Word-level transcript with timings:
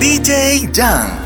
DJ 0.00 0.70
Jan. 0.74 1.18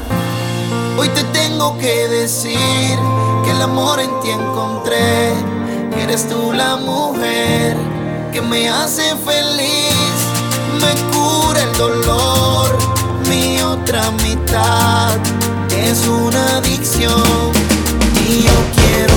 Hoy 0.98 1.08
te 1.10 1.22
tengo 1.32 1.78
que 1.78 2.08
decir 2.08 2.98
que 3.45 3.50
el 3.52 3.62
amor 3.62 4.00
en 4.00 4.10
ti 4.20 4.30
encontré. 4.30 5.32
Que 5.95 6.02
eres 6.02 6.28
tú 6.28 6.52
la 6.52 6.74
mujer 6.77 7.77
que 8.32 8.42
me 8.42 8.68
hace 8.68 9.14
feliz, 9.24 10.16
me 10.80 10.92
cura 11.12 11.62
el 11.62 11.73
dolor. 11.78 12.77
Mi 13.28 13.60
otra 13.60 14.10
mitad 14.10 15.16
es 15.70 16.04
una 16.09 16.56
adicción 16.56 17.23
y 18.29 18.42
yo 18.42 18.59
quiero. 18.74 19.12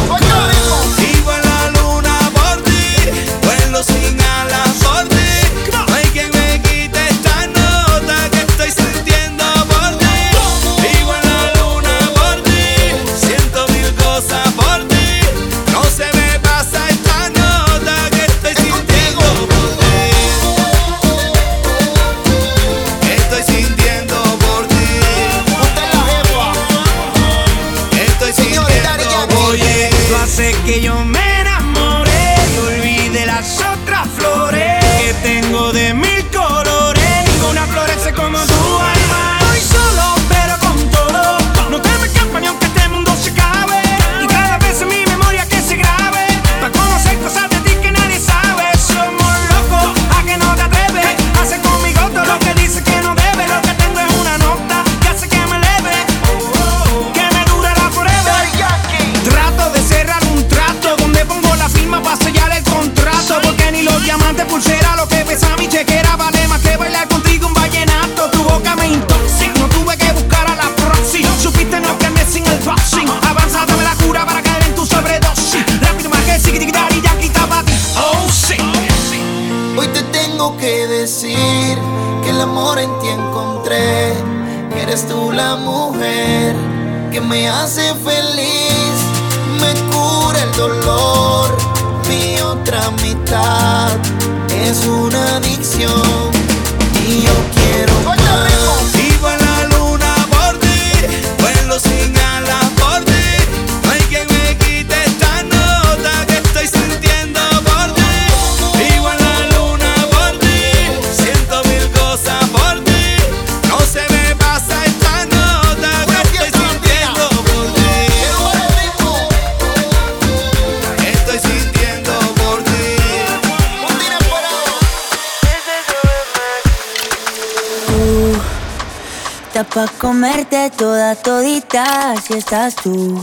Toda 130.70 131.16
todita 131.16 132.16
si 132.26 132.34
estás 132.34 132.76
tú. 132.76 133.22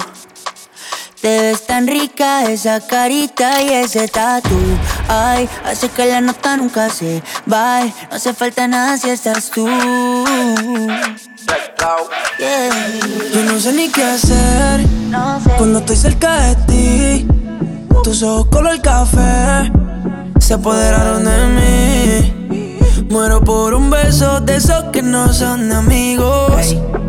Te 1.20 1.40
ves 1.40 1.66
tan 1.66 1.86
rica 1.86 2.44
esa 2.50 2.80
carita 2.80 3.62
y 3.62 3.68
ese 3.70 4.08
tatu. 4.08 4.58
Ay, 5.08 5.48
hace 5.64 5.88
que 5.88 6.06
la 6.06 6.20
nota 6.20 6.56
nunca 6.56 6.90
se 6.90 7.22
va. 7.50 7.84
No 7.84 7.92
hace 8.10 8.34
falta 8.34 8.66
nada 8.66 8.96
si 8.98 9.10
estás 9.10 9.50
tú. 9.50 9.66
Yo 13.34 13.44
no 13.44 13.58
sé 13.60 13.72
ni 13.72 13.88
qué 13.88 14.04
hacer 14.04 14.86
cuando 15.58 15.78
estoy 15.78 15.96
cerca 15.96 16.40
de 16.40 16.54
ti. 16.66 17.26
Tus 18.02 18.22
ojos 18.22 18.46
color 18.46 18.80
café 18.80 19.70
se 20.40 20.54
apoderaron 20.54 21.24
de 21.24 21.46
mí. 21.56 23.06
Muero 23.10 23.40
por 23.42 23.74
un 23.74 23.90
beso 23.90 24.40
de 24.40 24.56
esos 24.56 24.84
que 24.92 25.02
no 25.02 25.32
son 25.32 25.70
amigos. 25.70 26.76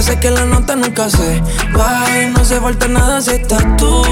Sé 0.00 0.18
que 0.18 0.30
la 0.30 0.46
nota 0.46 0.74
nunca 0.76 1.10
se 1.10 1.42
va 1.76 2.06
no 2.32 2.42
se 2.42 2.58
falta 2.58 2.88
nada 2.88 3.20
si 3.20 3.32
estás 3.32 3.62
tú. 3.76 4.02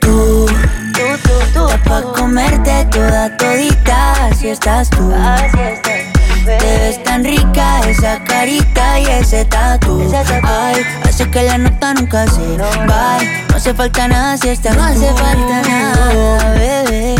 Tú, 0.00 0.46
tú, 0.50 1.02
tú, 1.22 1.32
tú. 1.54 1.68
pa' 1.88 2.02
comerte 2.18 2.84
toda 2.90 3.36
todita 3.36 4.30
si 4.36 4.48
estás 4.48 4.90
tú. 4.90 5.12
Así 5.14 5.60
estás. 5.60 6.14
Te 6.44 6.78
ves 6.78 7.02
tan 7.04 7.22
rica 7.22 7.80
esa 7.88 8.22
carita 8.24 8.98
y 8.98 9.06
ese 9.06 9.44
tatu. 9.44 10.12
Ay, 10.42 10.84
hace 11.04 11.30
que 11.30 11.42
la 11.44 11.56
nota 11.56 11.94
nunca 11.94 12.26
se 12.26 12.58
va. 12.58 13.18
No 13.48 13.56
hace 13.56 13.72
falta 13.72 14.08
nada 14.08 14.36
si 14.36 14.48
estás 14.48 14.76
No 14.76 14.82
hace 14.82 15.06
falta 15.14 15.62
nada, 15.62 16.54
bebé. 16.54 17.14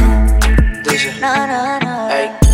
No, 1.21 1.47
no, 1.47 1.81
no 1.81 2.54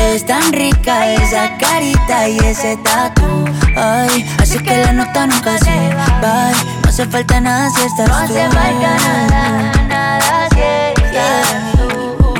Te 0.00 0.12
ves 0.12 0.24
tan 0.24 0.50
rica 0.54 1.12
esa 1.12 1.58
carita 1.58 2.26
y 2.26 2.38
ese 2.38 2.74
tatu. 2.78 3.44
Ay, 3.76 4.24
así 4.40 4.58
que 4.58 4.74
la 4.78 4.94
nota 4.94 5.26
nunca 5.26 5.58
se 5.58 5.94
va. 5.94 6.52
No 6.82 6.88
hace 6.88 7.06
falta 7.06 7.38
nada 7.38 7.68
si 7.68 7.82
estás 7.82 8.08
No 8.08 8.16
hace 8.16 8.48
falta 8.48 8.96
nada, 9.28 9.72
nada 9.88 10.48
si 10.54 11.02
estás 11.02 11.72
tú. 11.76 12.34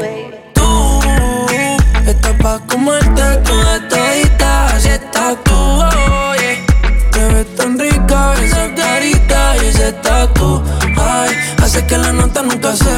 Tú 0.55 2.11
estás 2.11 2.33
pa' 2.43 2.61
comerte 2.61 3.23
toda 3.45 3.89
todita 3.89 4.81
si 4.81 4.89
estás 4.89 5.37
tú. 5.45 5.83
Oye, 6.31 6.65
te 7.13 7.25
ves 7.27 7.57
tan 7.57 7.79
rica 7.79 8.35
esa 8.43 8.75
carita 8.75 9.57
y 9.63 9.67
ese 9.67 9.93
tatu. 9.93 10.63
Ay, 10.97 11.37
hace 11.63 11.85
que 11.85 11.99
la 11.99 12.11
nota 12.11 12.43
nunca 12.43 12.75
se 12.75 12.95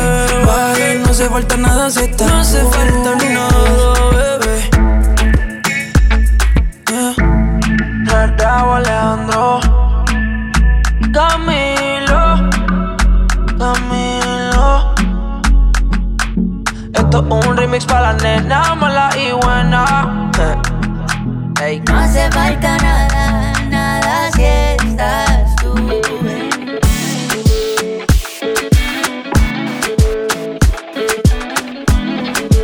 vaya. 0.47 0.95
No 1.05 1.11
hace 1.11 1.29
falta 1.29 1.57
nada 1.57 1.91
si 1.91 2.05
estás 2.05 2.29
No 2.29 2.39
hace 2.39 2.63
falta 2.63 3.17
nada, 3.25 4.02
Raúl 8.63 8.77
Alejandro 8.77 9.59
Camilo 11.13 12.23
Camilo 13.59 14.95
Esto 16.95 17.19
es 17.19 17.49
un 17.49 17.57
remix 17.57 17.85
para 17.87 18.13
la 18.13 18.19
nena 18.23 18.75
mala 18.77 19.11
y 19.17 19.33
buena 19.33 20.31
Eh. 20.39 20.57
Ey. 21.65 21.81
No 21.89 21.99
hace 21.99 22.31
falta 22.31 22.77
nada, 22.79 23.53
nada 23.69 24.31
si 24.33 24.43
estás 24.45 25.57
tú. 25.57 25.75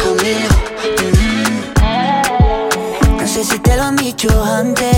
Camilo. 0.02 0.52
Mm. 1.82 3.16
No 3.18 3.26
sé 3.26 3.44
si 3.44 3.58
te 3.60 3.76
lo 3.76 3.82
han 3.84 3.96
dicho 3.96 4.28
antes, 4.44 4.97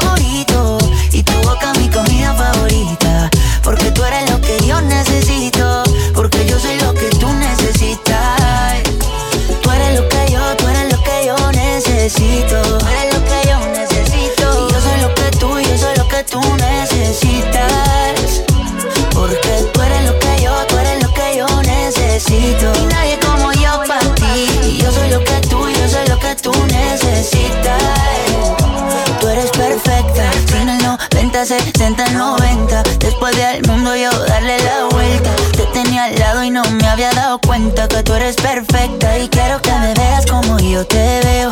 necesito. 12.21 12.61
Tú 12.77 12.85
eres 12.87 13.13
lo 13.13 13.23
que 13.25 13.47
yo 13.47 13.59
necesito. 13.71 14.67
Y 14.67 14.73
yo 14.73 14.81
soy 14.81 15.01
lo 15.01 15.13
que 15.13 15.31
tú, 15.37 15.59
yo 15.59 15.77
soy 15.77 15.95
lo 15.97 16.07
que 16.07 16.23
tú 16.23 16.41
necesitas. 16.57 18.43
Porque 19.13 19.69
tú 19.73 19.81
eres 19.81 20.05
lo 20.05 20.19
que 20.19 20.41
yo, 20.41 20.53
tú 20.67 20.77
eres 20.77 21.01
lo 21.03 21.13
que 21.13 21.37
yo 21.37 21.47
necesito. 21.63 22.71
Y 22.79 22.85
nadie 22.85 23.19
como 23.19 23.51
yo 23.53 23.81
para 23.87 24.15
ti. 24.15 24.49
Y 24.63 24.77
yo 24.77 24.91
soy 24.91 25.09
lo 25.09 25.23
que 25.23 25.39
tú, 25.49 25.67
yo 25.69 25.87
soy 25.87 26.07
lo 26.07 26.19
que 26.19 26.35
tú 26.35 26.51
necesitas. 26.67 27.81
Tú 29.19 29.27
eres 29.27 29.51
perfecta. 29.51 30.31
Sin 30.47 30.69
el 30.69 30.83
90, 30.83 31.45
60, 31.45 32.09
90. 32.11 32.83
Después 32.99 33.35
de 33.35 33.45
al 33.45 33.61
mundo 33.67 33.95
yo 33.95 34.11
darle 34.25 34.57
la 34.59 34.85
vuelta. 34.91 35.29
Te 35.53 35.65
tenía 35.73 36.05
al 36.05 36.19
lado 36.19 36.43
y 36.43 36.51
no 36.51 36.63
me 36.63 36.87
había 36.87 37.11
dado 37.13 37.39
cuenta 37.39 37.87
que 37.87 38.03
tú 38.03 38.13
eres 38.13 38.35
perfecta. 38.35 39.17
Y 39.17 39.27
quiero 39.29 39.61
que 39.61 39.71
me 39.71 39.93
veas 39.93 40.25
como 40.25 40.59
yo 40.59 40.85
te 40.85 41.21
veo. 41.23 41.51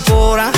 El. 0.00 0.57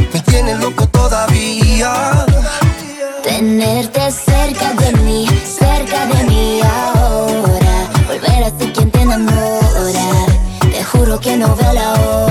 tiene 0.31 0.55
loco 0.55 0.87
todavía. 0.87 2.25
Tenerte 3.21 4.11
cerca 4.11 4.73
de 4.81 4.93
mí, 5.03 5.27
cerca 5.59 6.05
de 6.05 6.23
mí 6.23 6.61
ahora. 6.61 7.75
Volver 8.07 8.43
a 8.45 8.57
ser 8.57 8.71
quien 8.71 8.89
te 8.91 9.01
enamora. 9.01 10.07
Te 10.71 10.83
juro 10.85 11.19
que 11.19 11.35
no 11.35 11.53
veo 11.55 11.73
la 11.73 11.93
hora. 11.93 12.30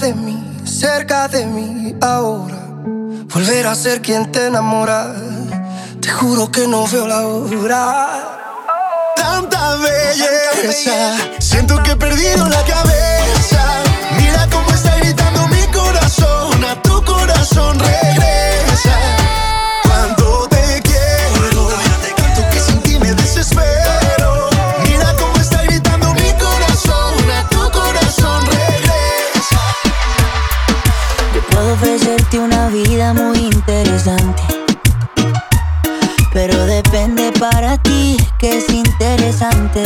De 0.00 0.14
mí, 0.14 0.40
cerca 0.64 1.26
de 1.26 1.44
mí 1.46 1.96
ahora. 2.00 2.56
Volver 3.34 3.66
a 3.66 3.74
ser 3.74 4.00
quien 4.00 4.30
te 4.30 4.46
enamora. 4.46 5.12
Te 6.00 6.08
juro 6.08 6.50
que 6.52 6.68
no 6.68 6.86
veo 6.86 7.06
la 7.06 7.26
hora. 7.26 8.08
Tanta 9.16 9.76
belleza, 9.76 11.16
siento 11.40 11.82
que 11.82 11.92
he 11.92 11.96
perdido 11.96 12.48
la 12.48 12.62
cabeza. 12.64 13.82
Mira 14.16 14.48
cómo 14.52 14.70
está 14.70 14.96
gritando 14.98 15.48
mi 15.48 15.62
corazón, 15.72 16.64
a 16.64 16.80
tu 16.82 17.04
corazón 17.04 17.78
regresa. 17.78 18.96
Cuando 19.82 20.48
te 20.48 20.80
quiero, 20.82 21.68
tanto 22.16 22.50
que 22.52 22.60
sin 22.60 22.80
ti 22.82 22.98
me 23.00 23.14
desespero. 23.14 23.77
Ofrecerte 32.28 32.40
una 32.40 32.68
vida 32.68 33.14
muy 33.14 33.38
interesante. 33.38 34.42
Pero 36.32 36.66
depende 36.66 37.32
para 37.32 37.78
ti 37.78 38.16
que 38.38 38.58
es 38.58 38.68
interesante. 38.70 39.82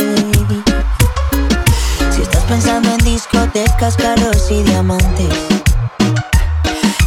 Si 2.11 2.21
estás 2.21 2.43
pensando 2.43 2.89
en 2.91 2.97
discotecas, 2.99 3.95
carros 3.95 4.51
y 4.51 4.63
diamantes, 4.63 5.29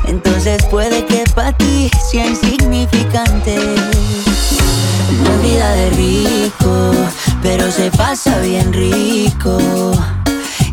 entonces 0.05 0.65
puede 0.67 1.05
que 1.05 1.25
para 1.35 1.53
ti 1.53 1.91
sea 2.11 2.27
insignificante. 2.27 3.55
Es 3.57 5.43
vida 5.43 5.71
de 5.71 5.91
rico, 5.91 6.93
pero 7.43 7.71
se 7.71 7.91
pasa 7.91 8.39
bien 8.41 8.73
rico. 8.73 9.59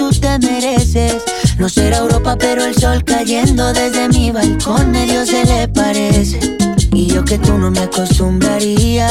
Tú 0.00 0.10
te 0.18 0.38
mereces. 0.38 1.22
No 1.58 1.68
será 1.68 1.98
Europa, 1.98 2.34
pero 2.38 2.64
el 2.64 2.74
sol 2.74 3.04
cayendo 3.04 3.70
desde 3.74 4.08
mi 4.08 4.30
balcón 4.30 4.92
medio 4.92 5.26
se 5.26 5.44
le 5.44 5.68
parece. 5.68 6.56
Y 6.94 7.06
yo 7.06 7.22
que 7.22 7.36
tú 7.36 7.58
no 7.58 7.70
me 7.70 7.80
acostumbraría 7.80 9.08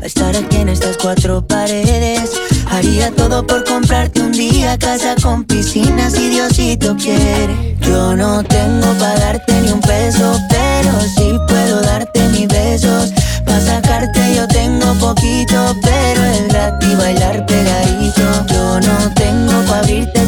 a 0.00 0.06
estar 0.06 0.34
aquí 0.34 0.56
en 0.56 0.70
estas 0.70 0.96
cuatro 0.96 1.46
paredes. 1.46 2.30
Haría 2.70 3.10
todo 3.10 3.46
por 3.46 3.64
comprarte 3.64 4.22
un 4.22 4.32
día 4.32 4.78
casa 4.78 5.14
con 5.22 5.44
piscina 5.44 6.08
si 6.08 6.30
Diosito 6.30 6.96
quiere. 6.96 7.76
Yo 7.82 8.16
no 8.16 8.42
tengo 8.42 8.86
para 8.98 9.20
darte 9.20 9.60
ni 9.60 9.70
un 9.72 9.80
peso, 9.82 10.40
pero 10.48 10.92
sí 11.16 11.38
puedo 11.48 11.82
darte 11.82 12.20
mis 12.28 12.48
besos. 12.48 13.12
Pa' 13.44 13.60
sacarte 13.60 14.20
yo 14.34 14.48
tengo 14.48 14.94
poquito, 14.94 15.76
pero 15.82 16.24
es 16.24 16.48
gratis 16.48 16.96
bailar 16.96 17.44
pegadito. 17.44 18.22
Yo 18.48 18.80
no 18.80 19.14
tengo 19.14 19.52
pa' 19.66 19.78
abrirte 19.80 20.19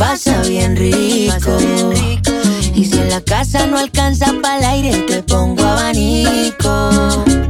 Pasa 0.00 0.40
bien 0.48 0.76
rico. 0.76 1.58
Y 2.74 2.86
si 2.86 2.98
en 2.98 3.10
la 3.10 3.20
casa 3.20 3.66
no 3.66 3.76
alcanza 3.76 4.32
para 4.42 4.58
el 4.58 4.64
aire, 4.64 4.98
te 5.02 5.22
pongo 5.22 5.62
abanico. 5.62 7.49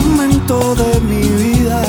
Momento 0.00 0.74
de 0.74 1.00
mi 1.00 1.22
vida. 1.22 1.82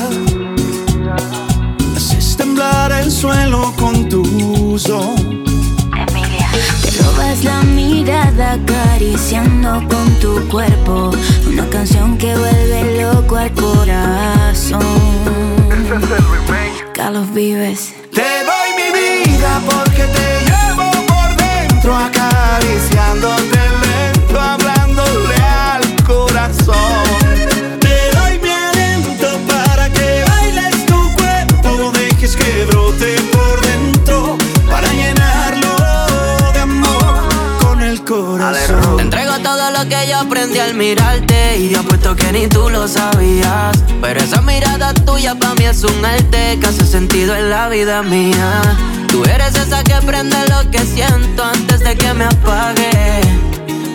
Haces 1.96 2.36
temblar 2.36 2.92
el 2.92 3.10
suelo 3.10 3.72
con 3.76 4.08
tu 4.08 4.22
uso. 4.72 5.14
Te 6.82 6.90
robas 7.02 7.44
la 7.44 7.62
mirada 7.62 8.52
acariciando 8.52 9.86
con 9.88 10.14
tu 10.20 10.48
cuerpo 10.48 11.10
Una 11.46 11.68
canción 11.68 12.18
que 12.18 12.36
vuelve 12.36 13.02
loco 13.02 13.36
al 13.36 13.52
corazón 13.52 14.82
Carlos 16.94 17.32
Vives 17.32 17.94
Te 18.12 18.22
doy 18.22 18.70
mi 18.76 18.90
vida 18.98 19.60
porque 19.66 20.02
te 20.02 20.40
llevo 20.46 20.90
por 21.06 21.36
dentro, 21.36 21.96
acariciándote 21.96 23.58
lento, 23.82 24.40
hablándole 24.40 25.36
al 25.36 26.04
corazón. 26.04 27.09
Aprendí 40.20 40.58
al 40.58 40.74
mirarte 40.74 41.58
Y 41.58 41.70
yo 41.70 41.80
apuesto 41.80 42.14
que 42.14 42.32
ni 42.32 42.46
tú 42.46 42.68
lo 42.70 42.86
sabías. 42.86 43.76
Pero 44.00 44.20
esa 44.20 44.40
mirada 44.42 44.94
tuya 44.94 45.34
para 45.34 45.54
mí 45.54 45.64
es 45.64 45.82
un 45.84 46.04
arte 46.04 46.58
Que 46.60 46.66
hace 46.66 46.86
sentido 46.86 47.34
en 47.34 47.50
la 47.50 47.68
vida 47.68 48.02
mía. 48.02 48.62
Tú 49.08 49.24
eres 49.24 49.54
esa 49.56 49.82
que 49.82 49.94
prende 50.06 50.36
lo 50.48 50.70
que 50.70 50.78
siento 50.80 51.44
Antes 51.44 51.80
de 51.80 51.96
que 51.96 52.14
me 52.14 52.24
apague. 52.24 53.20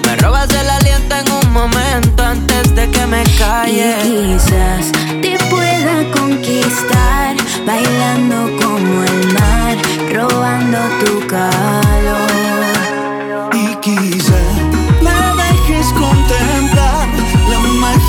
Me 0.05 0.15
robas 0.17 0.50
el 0.53 0.70
aliento 0.70 1.15
en 1.15 1.32
un 1.32 1.54
momento 1.54 2.23
Antes 2.23 2.76
de 2.76 2.89
que 2.89 3.06
me 3.08 3.23
Y 3.23 3.38
calle 3.38 3.95
quizás 4.04 4.91
te 5.21 5.38
pueda 5.49 6.12
conquistar 6.12 7.36
Bailando 7.65 8.52
como 8.62 9.04
el 9.04 9.34
mar 9.34 9.78
Robando 10.13 10.78
tu 11.04 11.28
calor. 11.28 12.26
Y 13.54 13.76
quizá 13.82 14.44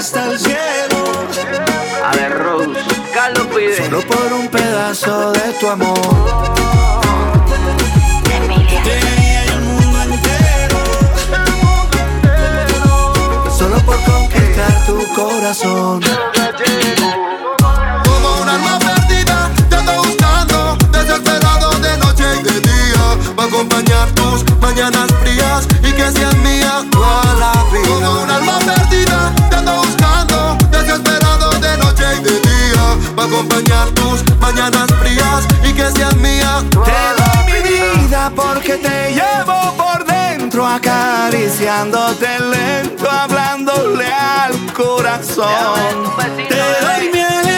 hasta 0.00 0.24
el 0.30 0.38
cielo. 0.38 0.98
A 2.02 2.16
ver 2.16 2.32
Rose, 2.38 2.70
Carlos 3.12 3.46
pide 3.54 3.76
Solo 3.76 4.00
por 4.00 4.32
un 4.32 4.48
pedazo 4.48 5.32
de 5.32 5.52
tu 5.60 5.68
amor. 5.68 5.98
Emilia 8.34 8.82
Te 8.82 8.98
el 9.52 9.60
mundo 9.60 10.02
entero. 10.02 10.78
Solo 13.58 13.76
por 13.80 14.00
conquistar 14.04 14.86
tu 14.86 14.96
corazón. 15.14 16.00
Como 18.06 18.28
un 18.40 18.48
alma 18.48 18.78
perdida, 18.78 19.50
te 19.68 19.76
ando 19.76 19.92
buscando, 20.02 20.78
desesperado 20.92 21.78
de 21.78 21.98
noche 21.98 22.24
y 22.38 22.42
de 22.42 22.60
día, 22.60 23.34
para 23.36 23.48
acompañar 23.48 24.10
tus 24.12 24.44
mañanas 24.60 25.08
frías 25.20 25.68
y 25.82 25.92
que 25.92 26.10
seas 26.10 26.34
mía 26.36 26.86
toda 26.90 27.34
la 27.34 27.52
vida. 27.70 27.86
Como 27.86 28.22
un 28.22 28.30
alma 28.30 28.58
perdida, 28.60 29.34
acompañar 33.20 33.88
tus 33.90 34.24
mañanas 34.40 34.86
frías 34.98 35.46
y 35.62 35.72
que 35.72 35.90
seas 35.90 36.16
mía 36.16 36.62
Te 36.70 36.76
toda 36.76 37.44
mi 37.44 37.68
vida 37.68 38.32
porque 38.34 38.76
te 38.76 39.14
llevo 39.14 39.74
por 39.76 40.04
dentro, 40.04 40.66
acariciándote 40.66 42.28
lento, 42.40 43.10
hablándole 43.10 44.12
al 44.12 44.72
corazón. 44.72 46.14
Te 46.48 46.56
doy 46.84 47.10
mi 47.12 47.49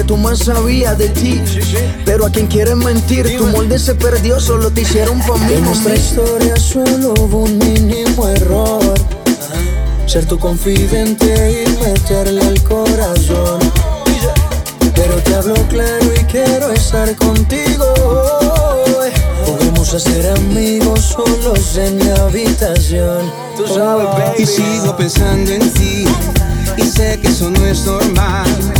que 0.00 0.04
tú 0.04 0.16
más 0.16 0.46
de 0.46 1.08
ti. 1.10 1.42
Pero 2.06 2.24
a 2.24 2.30
quien 2.30 2.46
quiere 2.46 2.74
mentir, 2.74 3.36
tu 3.36 3.46
molde 3.48 3.78
se 3.78 3.94
perdió, 3.94 4.40
solo 4.40 4.70
te 4.70 4.80
hicieron 4.80 5.20
pa' 5.20 5.36
mí. 5.36 5.52
En 5.52 5.64
nuestra 5.64 5.94
historia 5.94 6.56
solo 6.56 7.12
hubo 7.18 7.40
un 7.40 7.58
mínimo 7.58 8.26
error. 8.28 8.94
Ser 10.06 10.24
tu 10.24 10.38
confidente 10.38 11.64
y 11.64 11.84
meterle 11.84 12.40
al 12.40 12.62
corazón. 12.62 13.60
Pero 14.94 15.16
te 15.16 15.34
hablo 15.34 15.54
claro 15.68 16.06
y 16.18 16.24
quiero 16.24 16.72
estar 16.72 17.14
contigo. 17.16 17.84
Podemos 19.44 19.88
ser 19.88 20.30
amigos 20.30 21.14
solos 21.14 21.76
en 21.76 21.98
mi 21.98 22.08
habitación. 22.08 23.30
Tú 23.54 23.66
sabes, 23.66 24.06
baby. 24.06 24.42
Y 24.42 24.46
sigo 24.46 24.96
pensando 24.96 25.50
en 25.50 25.70
ti 25.74 26.06
Y 26.78 26.82
sé 26.84 27.18
que 27.20 27.28
eso 27.28 27.50
no 27.50 27.66
es 27.66 27.84
normal 27.84 28.79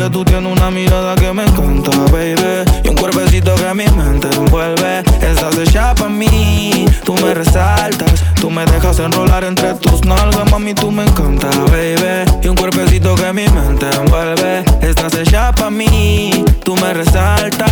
tú 0.09 0.25
tienes 0.25 0.51
una 0.51 0.71
mirada 0.71 1.15
que 1.15 1.31
me 1.33 1.43
encanta, 1.43 1.91
baby. 2.11 2.63
Y 2.83 2.87
un 2.89 2.95
cuerpecito 2.95 3.53
que 3.55 3.73
mi 3.73 3.85
mente 3.87 4.29
envuelve. 4.35 4.99
Estás 5.21 5.57
hecha 5.57 5.93
pa' 5.93 6.09
mí, 6.09 6.85
tú 7.03 7.13
me 7.15 7.33
resaltas. 7.33 8.23
Tú 8.39 8.49
me 8.49 8.65
dejas 8.65 8.99
enrolar 8.99 9.43
entre 9.43 9.75
tus 9.75 10.03
nalgas, 10.05 10.49
mami, 10.49 10.73
tú 10.73 10.91
me 10.91 11.03
encanta, 11.03 11.49
baby. 11.71 12.25
Y 12.41 12.47
un 12.47 12.55
cuerpecito 12.55 13.15
que 13.15 13.31
mi 13.33 13.47
mente 13.49 13.87
envuelve. 13.95 14.63
Estás 14.81 15.13
hecha 15.15 15.51
pa' 15.51 15.69
mí, 15.69 16.45
tú 16.63 16.75
me 16.77 16.93
resaltas. 16.93 17.71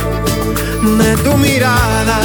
de 0.81 1.15
tu 1.17 1.37
mirada. 1.37 2.19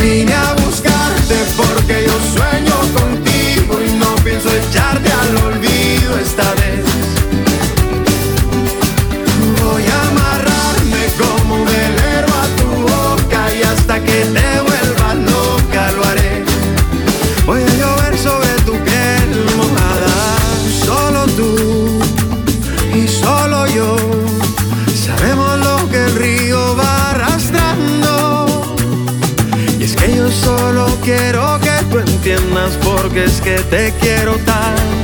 Vine 0.00 0.32
a 0.32 0.54
buscarte 0.54 1.34
porque 1.56 2.06
yo 2.06 2.14
sueño 2.36 2.74
contigo 2.94 3.80
y 3.84 3.92
no 3.98 4.14
pienso 4.22 4.48
echarte 4.50 5.10
al 5.10 5.36
olvido 5.44 6.18
esta 6.18 6.61
que 33.42 33.56
te 33.56 33.92
quiero 34.00 34.36
tanto, 34.38 35.01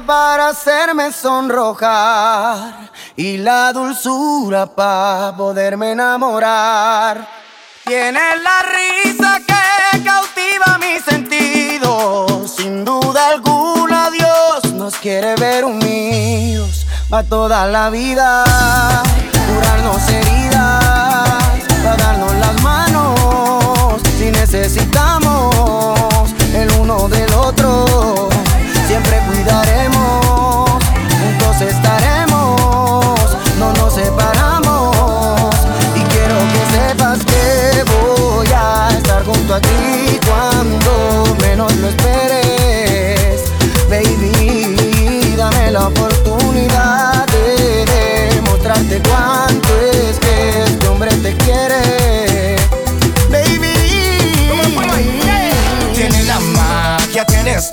para 0.00 0.48
hacerme 0.48 1.12
sonrojar 1.12 2.90
y 3.14 3.36
la 3.36 3.72
dulzura 3.72 4.66
para 4.66 5.36
poderme 5.36 5.92
enamorar. 5.92 7.28
Tienes 7.84 8.42
la 8.42 8.62
risa 8.62 9.38
que 9.46 10.02
cautiva 10.02 10.78
mis 10.78 11.04
sentidos. 11.04 12.54
Sin 12.56 12.84
duda 12.84 13.28
alguna 13.28 14.10
Dios 14.10 14.72
nos 14.72 14.96
quiere 14.96 15.34
ver 15.36 15.64
unidos 15.64 16.86
para 17.10 17.28
toda 17.28 17.66
la 17.66 17.90
vida, 17.90 18.44
curarnos 19.54 20.08
heridas, 20.08 21.62
para 21.84 21.96
darnos 21.96 22.34
las 22.36 22.62
manos 22.62 24.00
si 24.16 24.30
necesitamos 24.30 26.34
el 26.54 26.70
uno 26.80 27.08
del 27.08 27.32
otro. 27.34 28.31
Siempre 28.92 29.22
cuidaremos, 29.26 30.68
juntos 31.18 31.62
estaremos, 31.62 33.38
no 33.58 33.72
nos 33.72 33.94
separamos. 33.94 35.56
Y 35.96 36.00
quiero 36.12 36.36
que 36.52 36.60
sepas 36.76 37.18
que 37.24 37.84
voy 37.90 38.48
a 38.54 38.90
estar 38.94 39.24
junto 39.24 39.54
a 39.54 39.60
ti 39.62 40.20
cuando 40.26 41.34
menos 41.40 41.74
lo 41.76 41.88
esperes. 41.88 43.44
Baby, 43.88 45.36
dame 45.38 45.70
la 45.70 45.86
oportunidad 45.86 47.26
de 47.28 48.34
demostrarte 48.34 49.00
cuánto 49.08 49.68
es 49.90 50.18
que 50.18 50.64
este 50.64 50.86
hombre 50.88 51.14
te 51.14 51.34
quiere. 51.38 52.56
Baby, 53.30 53.72
Tienes 55.94 56.26
la 56.26 56.40
magia, 56.40 57.24
tienes 57.24 57.70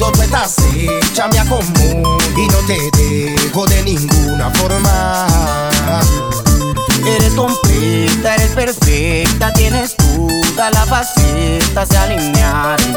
todo, 0.00 0.12
tú 0.12 0.22
estás 0.22 0.56
hecha, 0.74 1.28
me 1.28 1.38
acomodo 1.38 2.18
y 2.36 2.46
no 2.48 2.56
te 2.66 2.90
dejo 2.96 3.66
de 3.66 3.82
ninguna 3.82 4.50
forma. 4.50 5.26
Eres 7.06 7.34
completa, 7.34 8.34
eres 8.34 8.50
perfecta, 8.52 9.52
tienes 9.52 9.96
toda 9.96 10.70
la 10.70 10.86
faceta, 10.86 11.86
se 11.86 11.96
alinearon 11.96 12.96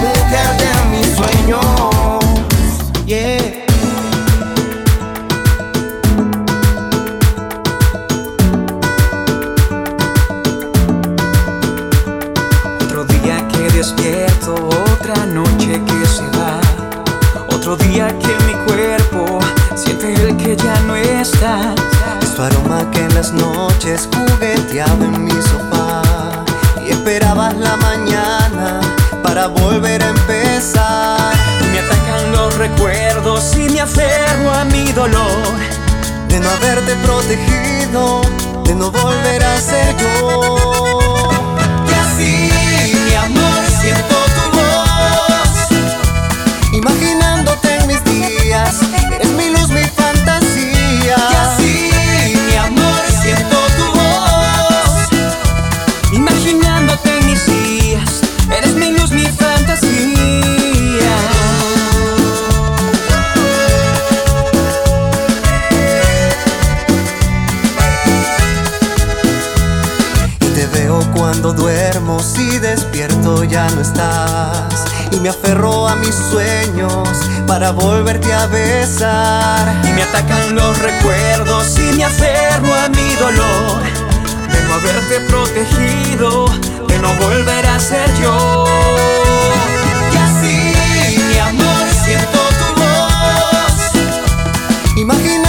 mujer 0.00 0.48
de 0.58 0.70
mis 0.90 1.16
sueños. 1.16 1.64
Yeah. 3.06 3.64
Otro 12.80 13.04
día 13.04 13.46
que 13.48 13.70
despierto, 13.76 14.54
otra 14.92 15.26
noche 15.26 15.80
que 15.86 16.06
se 16.06 16.26
va. 16.38 16.60
Otro 17.54 17.76
día 17.76 18.08
que 18.18 18.36
mi 18.46 18.54
cuerpo 18.66 19.38
siente 19.74 20.12
el 20.14 20.36
que 20.36 20.56
ya 20.56 20.80
no 20.86 20.96
está. 20.96 21.74
Es 22.22 22.34
tu 22.34 22.42
aroma 22.42 22.90
que 22.90 23.00
en 23.00 23.14
las 23.14 23.32
noches 23.32 24.08
jugueteaba 24.14 25.04
en 25.04 25.17
volver 29.48 30.02
a 30.02 30.08
empezar. 30.08 31.34
Me 31.72 31.80
atacan 31.80 32.32
los 32.32 32.54
recuerdos 32.56 33.56
y 33.56 33.68
me 33.68 33.80
aferro 33.80 34.52
a 34.52 34.64
mi 34.64 34.92
dolor. 34.92 35.54
De 36.28 36.40
no 36.40 36.50
haberte 36.50 36.94
protegido, 36.96 38.22
de 38.64 38.74
no 38.74 38.90
volver 38.90 39.42
a 39.42 39.60
ser 39.60 39.96
yo. 39.96 40.97
Ya 73.48 73.68
no 73.70 73.80
estás. 73.80 74.84
Y 75.10 75.20
me 75.20 75.30
aferro 75.30 75.88
a 75.88 75.96
mis 75.96 76.14
sueños 76.14 77.08
para 77.46 77.70
volverte 77.72 78.32
a 78.32 78.46
besar. 78.46 79.74
Y 79.84 79.92
me 79.92 80.02
atacan 80.02 80.54
los 80.54 80.78
recuerdos 80.78 81.78
y 81.78 81.96
me 81.96 82.04
aferro 82.04 82.74
a 82.74 82.88
mi 82.88 83.14
dolor 83.16 83.82
De 84.50 84.62
no 84.64 84.74
haberte 84.74 85.20
protegido, 85.28 86.46
de 86.86 86.98
no 86.98 87.12
volver 87.14 87.66
a 87.66 87.78
ser 87.78 88.08
yo 88.20 88.64
Y 90.12 90.16
así, 90.16 90.74
mi 91.28 91.38
amor, 91.38 91.86
siento 92.04 92.38
tu 92.58 92.80
voz 92.80 93.92
Imaginándote 94.96 95.47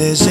Is. 0.00 0.29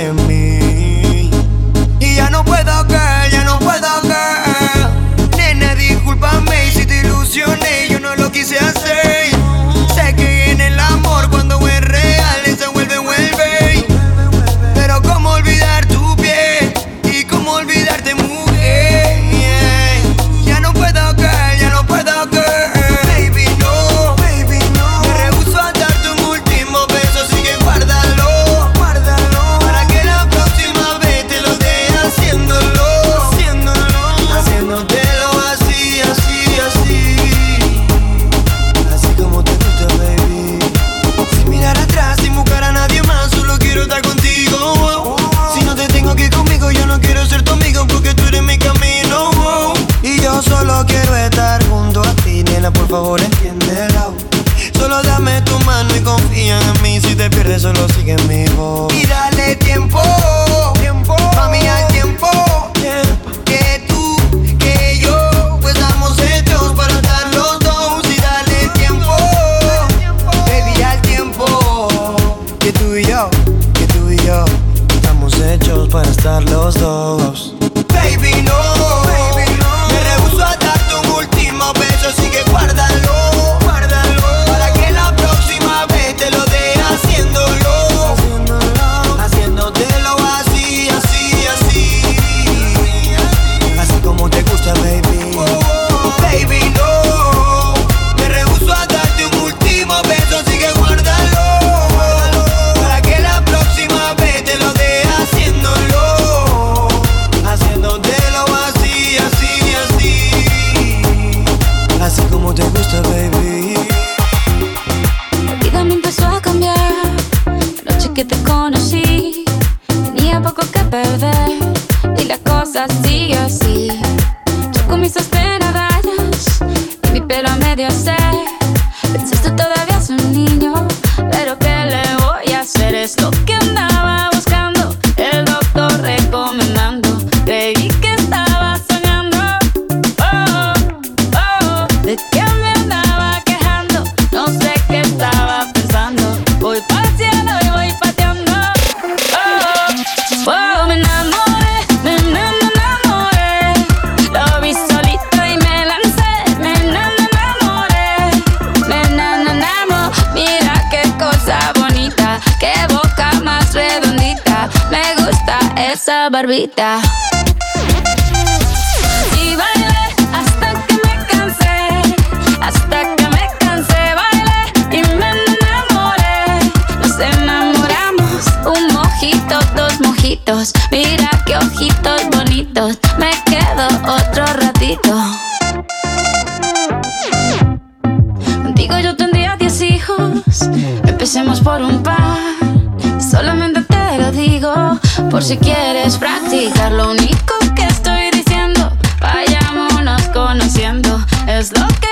hacer 195.98 196.20
practicar. 196.20 196.92
Lo 196.92 197.10
único 197.12 197.54
que 197.76 197.84
estoy 197.84 198.30
diciendo, 198.32 198.92
vayámonos 199.20 200.22
conociendo. 200.30 201.20
Es 201.48 201.72
lo 201.72 201.88
que 201.88 202.09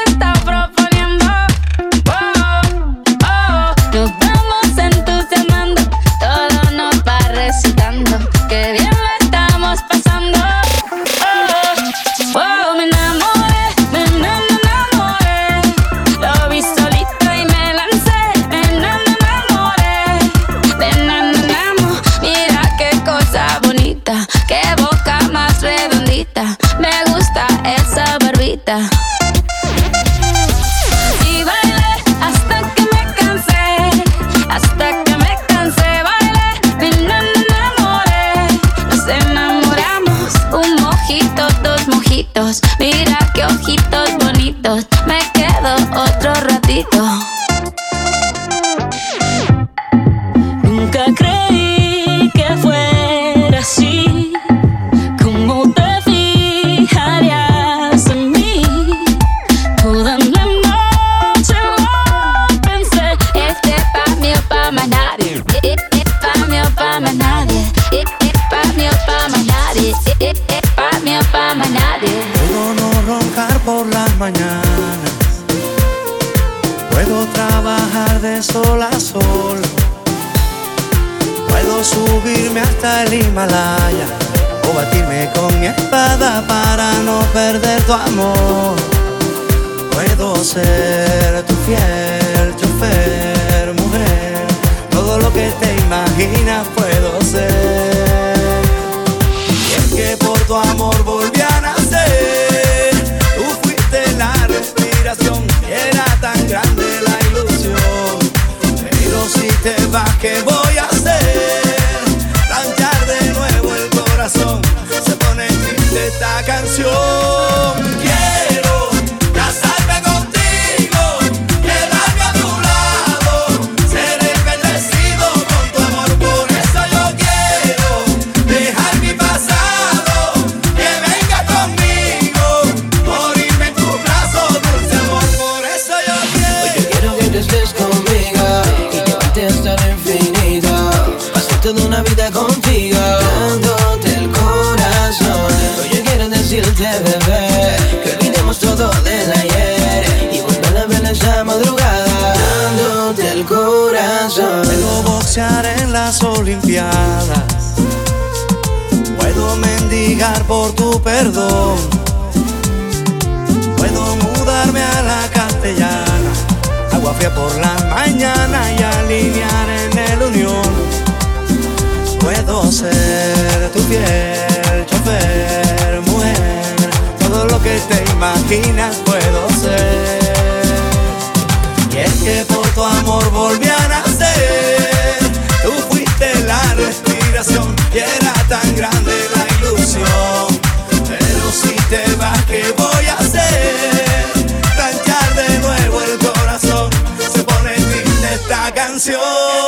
就 199.07 199.66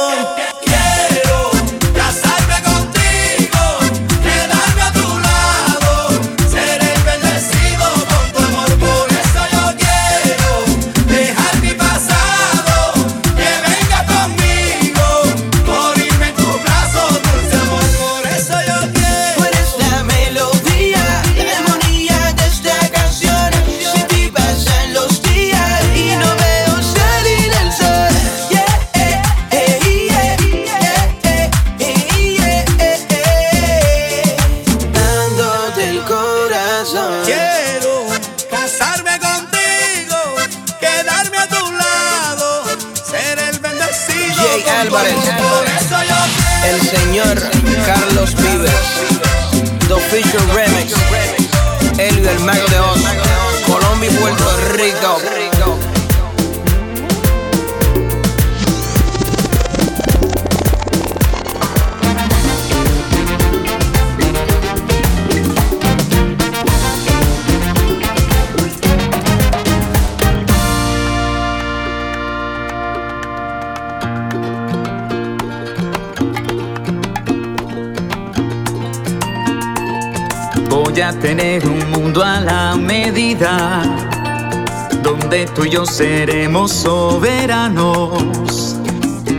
seremos 85.85 86.71
soberanos. 86.71 88.75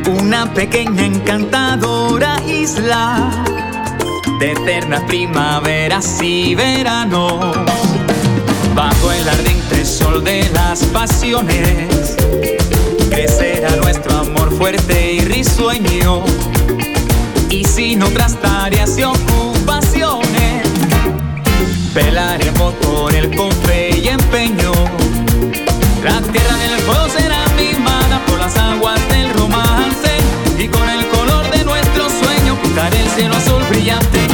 Una 0.09 0.53
pequeña 0.55 1.05
encantadora 1.05 2.41
isla 2.47 3.31
de 4.39 4.53
eternas 4.53 5.03
primaveras 5.05 6.21
y 6.23 6.55
veranos. 6.55 7.57
Bajo 8.75 9.13
el 9.13 9.29
ardiente 9.29 9.85
sol 9.85 10.25
de 10.25 10.49
las 10.51 10.85
pasiones, 10.85 12.17
crecerá 13.11 13.77
nuestro 13.77 14.17
amor 14.17 14.57
fuerte 14.57 15.13
y 15.13 15.21
risueño. 15.21 16.25
Y 17.51 17.65
sin 17.65 18.03
otras 18.03 18.41
tareas 18.41 18.97
y 18.99 19.03
ocupaciones, 19.03 20.67
pelaremos 21.93 22.73
por 22.75 23.15
el 23.15 23.37
con 23.37 23.51
y 24.03 24.09
empeño 24.09 24.80
la 26.03 26.19
tierra 26.23 26.57
del 26.57 26.79
fuego 26.81 27.09
será 27.11 27.45
mimada 27.57 28.25
por 28.27 28.39
las 28.39 28.57
aguas 28.57 28.99
del 29.11 29.29
romance 29.35 30.17
y 30.59 30.67
con 30.67 30.89
el 30.89 31.07
color 31.09 31.51
de 31.51 31.63
nuestro 31.63 32.09
sueño 32.09 32.57
pintaré 32.63 33.01
el 33.01 33.09
cielo 33.11 33.37
azul 33.37 33.63
brillante. 33.69 34.30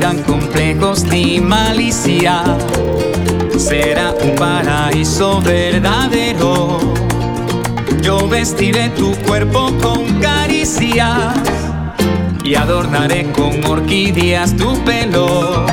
existirán 0.00 0.22
complejos 0.22 1.04
ni 1.04 1.40
malicia. 1.40 2.42
Será 3.58 4.14
un 4.22 4.34
paraíso 4.34 5.42
verdadero. 5.42 6.78
Yo 8.00 8.26
vestiré 8.26 8.88
tu 8.90 9.14
cuerpo 9.26 9.70
con 9.82 10.20
caricias 10.20 11.34
y 12.42 12.54
adornaré 12.54 13.30
con 13.32 13.62
orquídeas 13.64 14.56
tu 14.56 14.82
pelo. 14.84 15.66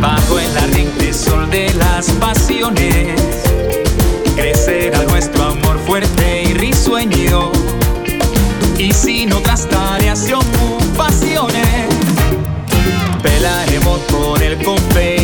Bajo 0.00 0.38
el 0.38 0.56
ardiente 0.56 1.12
sol 1.12 1.50
de 1.50 1.72
las 1.74 2.10
pasiones, 2.12 3.20
crecerá 4.36 5.02
nuestro 5.04 5.42
amor 5.42 5.78
fuerte 5.84 6.44
y 6.44 6.54
risueño. 6.54 7.50
Y 8.78 8.92
sin 8.92 9.32
otras 9.32 9.68
tareas 9.68 10.28
yo 10.28 10.38
pelaremos 13.26 14.00
con 14.04 14.40
el 14.42 14.56
confeti. 14.62 15.15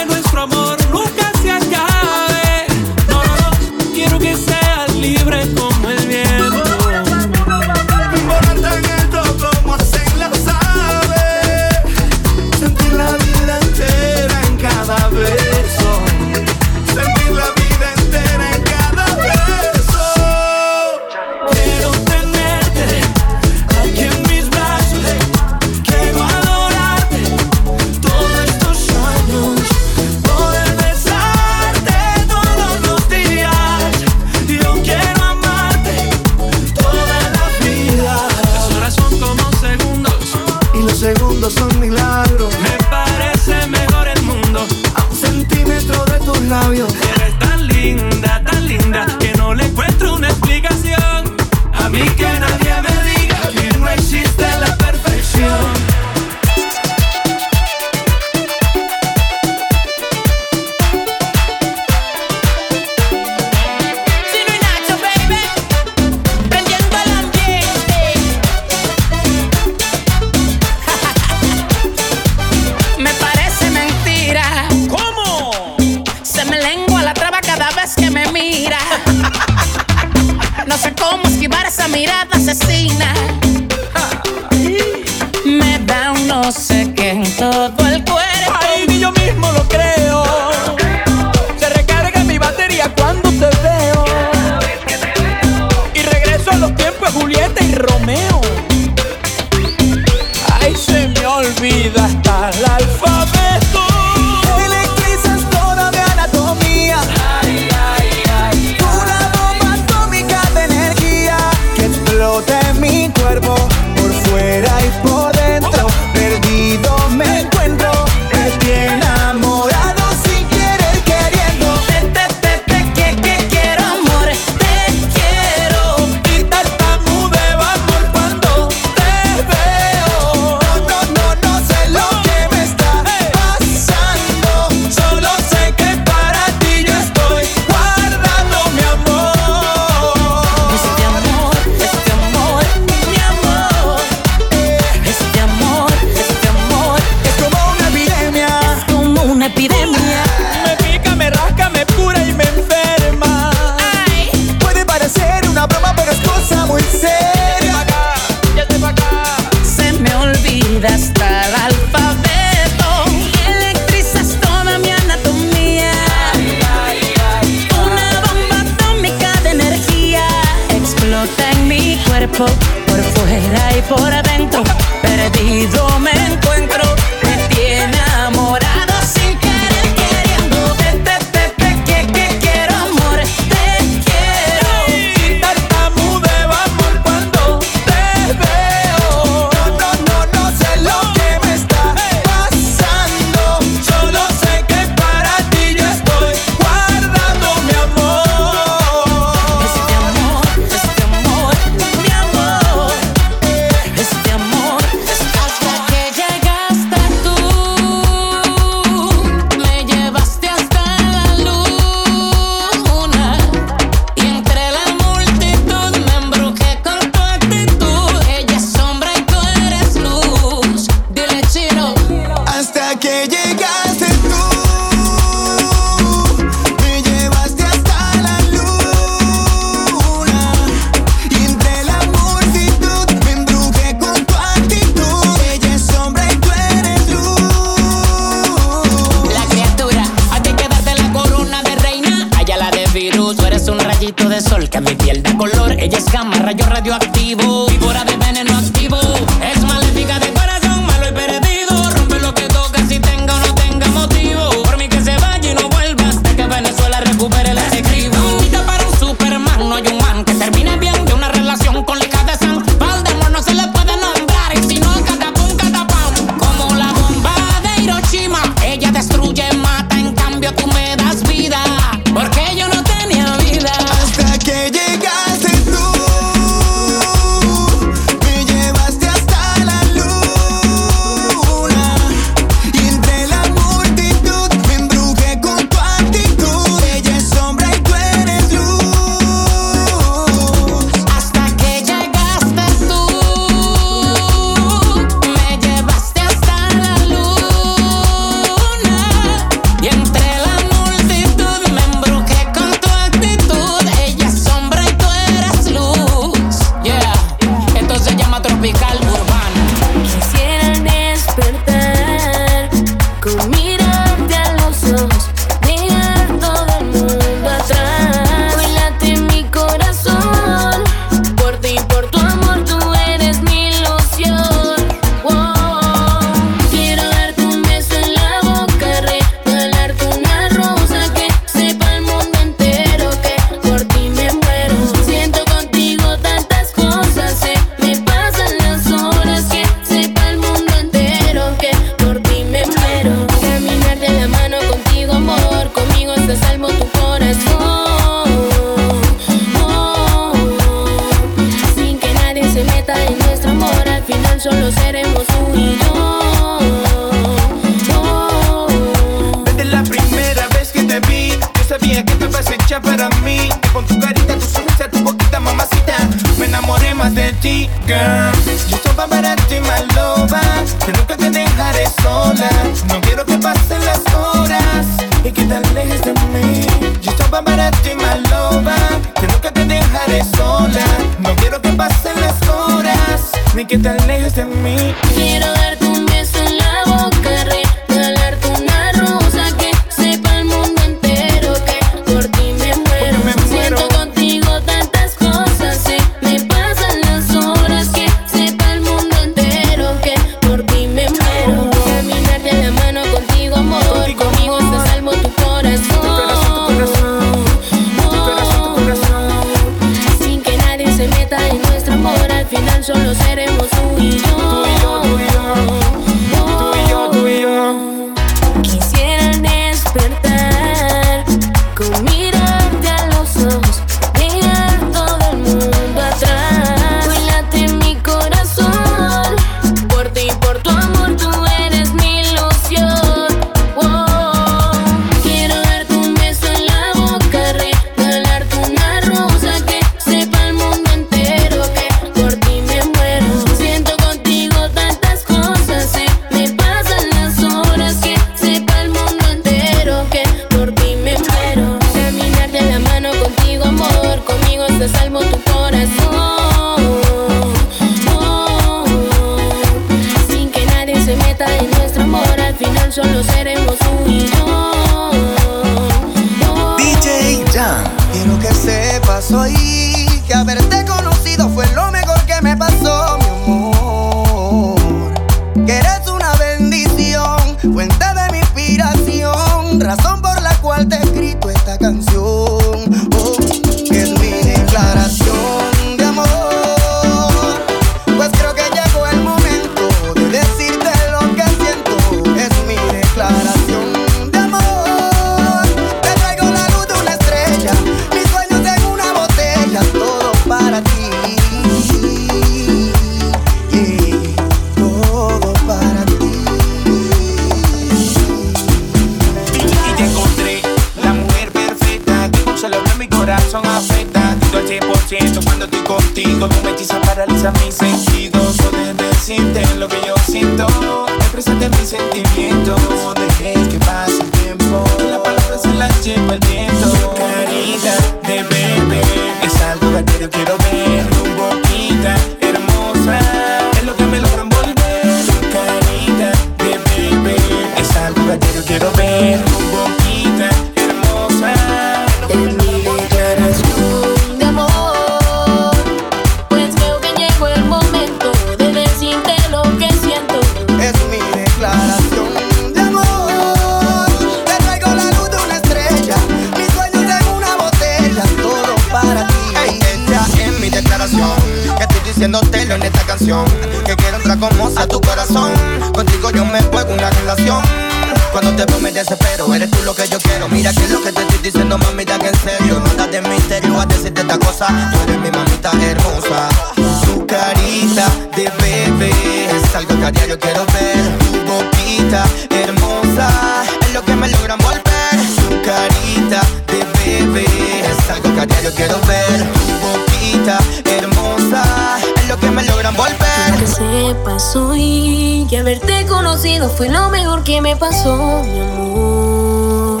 fue 596.64 596.88
lo 596.88 597.10
mejor 597.10 597.44
que 597.44 597.60
me 597.60 597.76
pasó, 597.76 598.42
mi 598.42 598.60
amor. 598.60 600.00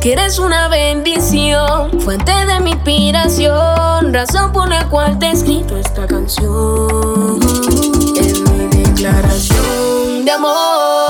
Que 0.00 0.12
eres 0.12 0.38
una 0.38 0.68
bendición, 0.68 2.00
fuente 2.00 2.32
de 2.46 2.60
mi 2.60 2.72
inspiración, 2.72 4.12
razón 4.12 4.52
por 4.52 4.68
la 4.68 4.86
cual 4.88 5.18
te 5.18 5.26
he 5.26 5.30
escrito 5.32 5.76
esta 5.76 6.06
canción. 6.06 7.40
Es 8.16 8.40
mi 8.40 8.66
declaración 8.82 10.24
de 10.24 10.30
amor. 10.30 11.03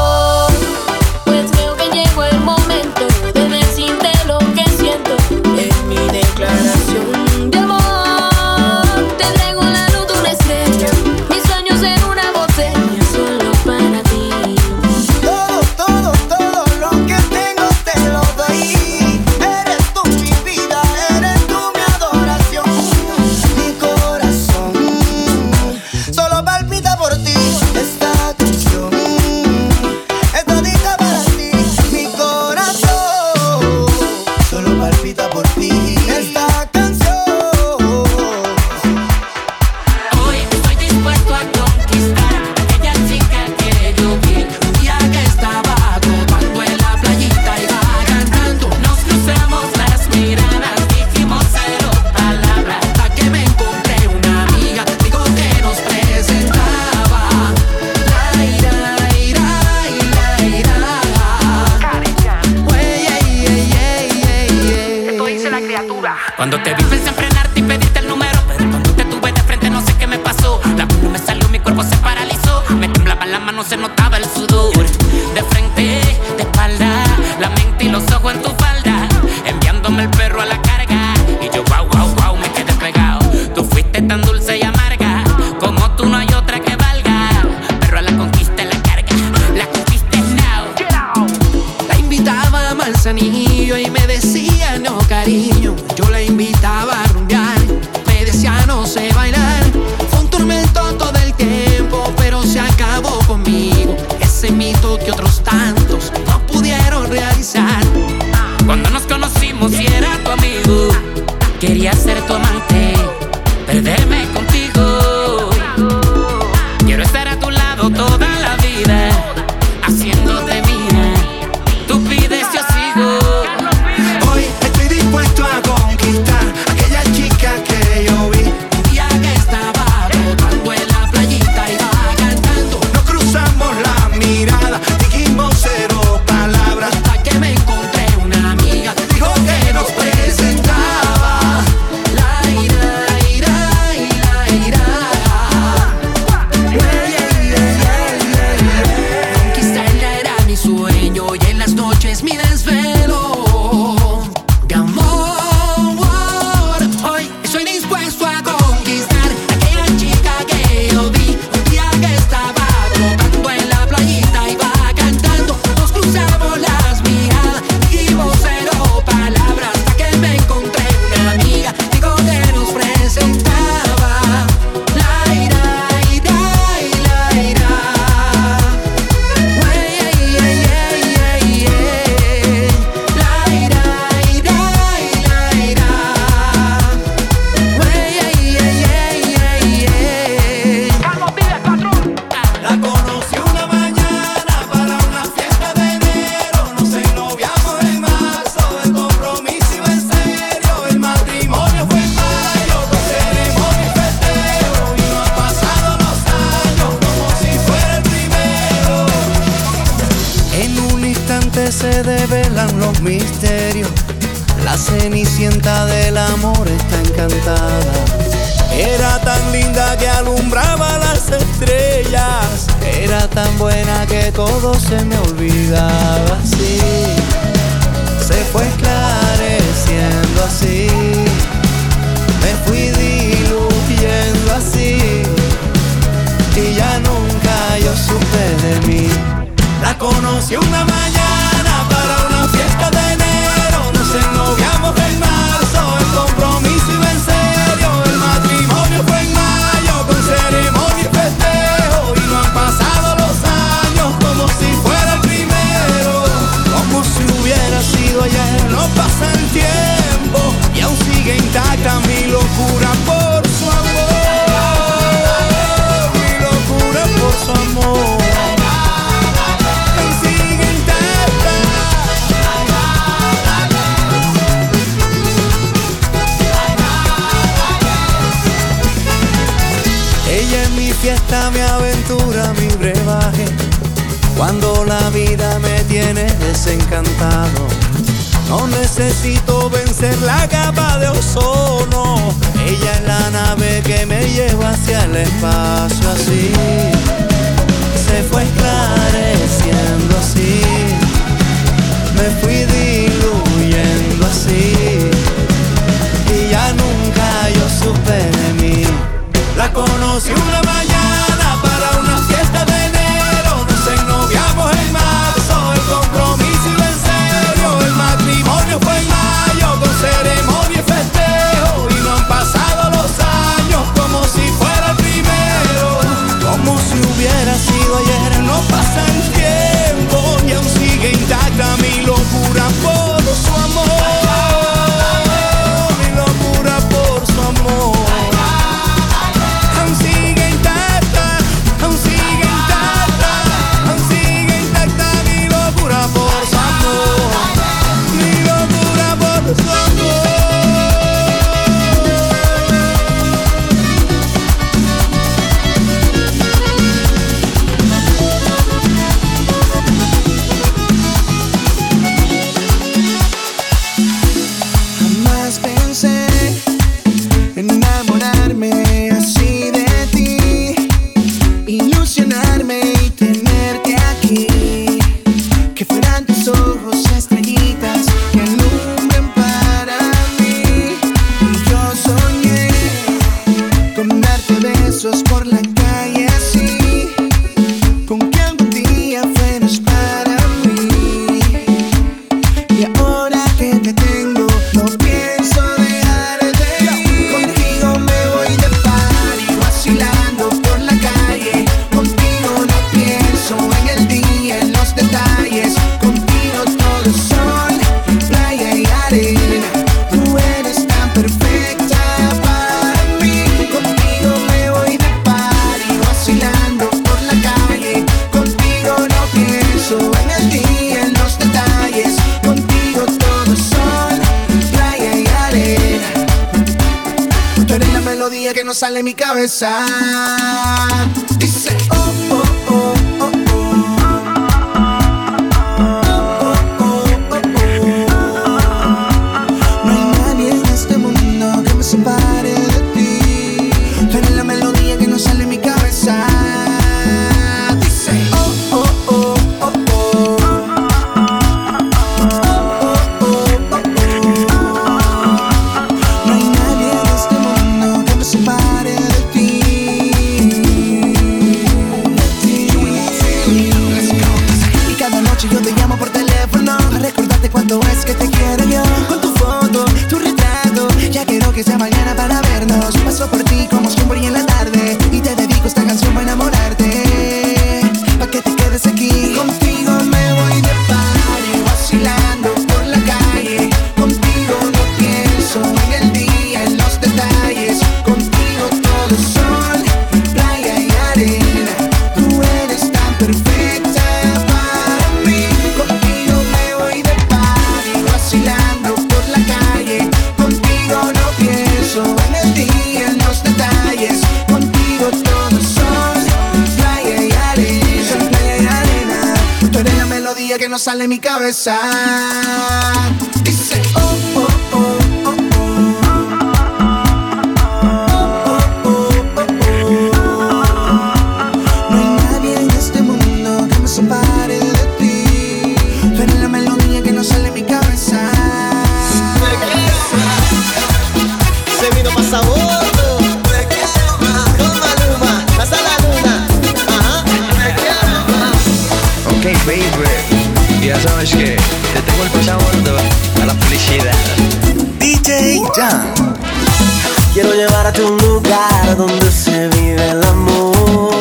Donde 548.97 549.31
se 549.33 549.69
vive 549.69 550.11
el 550.11 550.23
amor, 550.23 551.15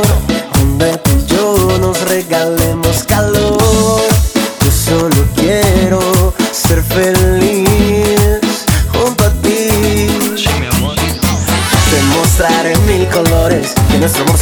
donde 0.54 0.98
tú 0.98 1.10
y 1.18 1.26
yo 1.26 1.78
nos 1.80 2.00
regalemos 2.02 2.83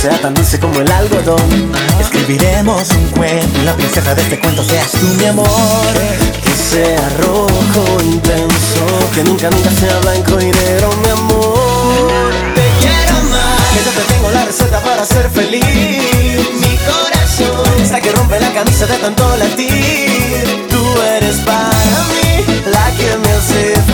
sea 0.01 0.19
tan 0.19 0.33
dulce 0.33 0.59
como 0.59 0.79
el 0.81 0.91
algodón. 0.91 1.71
Escribiremos 1.99 2.89
un 2.89 3.05
cuento 3.09 3.59
y 3.59 3.65
la 3.65 3.75
princesa 3.75 4.15
de 4.15 4.23
este 4.23 4.39
cuento 4.39 4.63
seas 4.63 4.89
tú, 4.93 5.05
mi 5.19 5.25
amor. 5.25 5.47
Que 6.43 6.55
sea 6.55 7.09
rojo 7.19 8.01
intenso, 8.03 8.85
que 9.13 9.23
nunca, 9.23 9.51
nunca 9.51 9.69
sea 9.69 9.99
blanco 9.99 10.41
y 10.41 10.45
negro, 10.45 10.89
mi 11.03 11.09
amor. 11.09 12.31
Te 12.55 12.67
quiero 12.81 13.13
más, 13.29 13.61
que 13.73 13.83
yo 13.85 13.91
te 13.91 14.13
tengo 14.13 14.31
la 14.31 14.45
receta 14.45 14.79
para 14.79 15.05
ser 15.05 15.29
feliz. 15.29 15.63
Mi 15.63 16.77
corazón 16.89 17.81
está 17.83 18.01
que 18.01 18.11
rompe 18.11 18.39
la 18.39 18.51
camisa 18.53 18.87
de 18.87 18.97
tanto 18.97 19.37
latir. 19.37 20.67
Tú 20.67 20.83
eres 21.15 21.35
para 21.41 22.05
mí 22.09 22.63
la 22.71 22.89
que 22.97 23.17
me 23.19 23.31
hace 23.33 23.90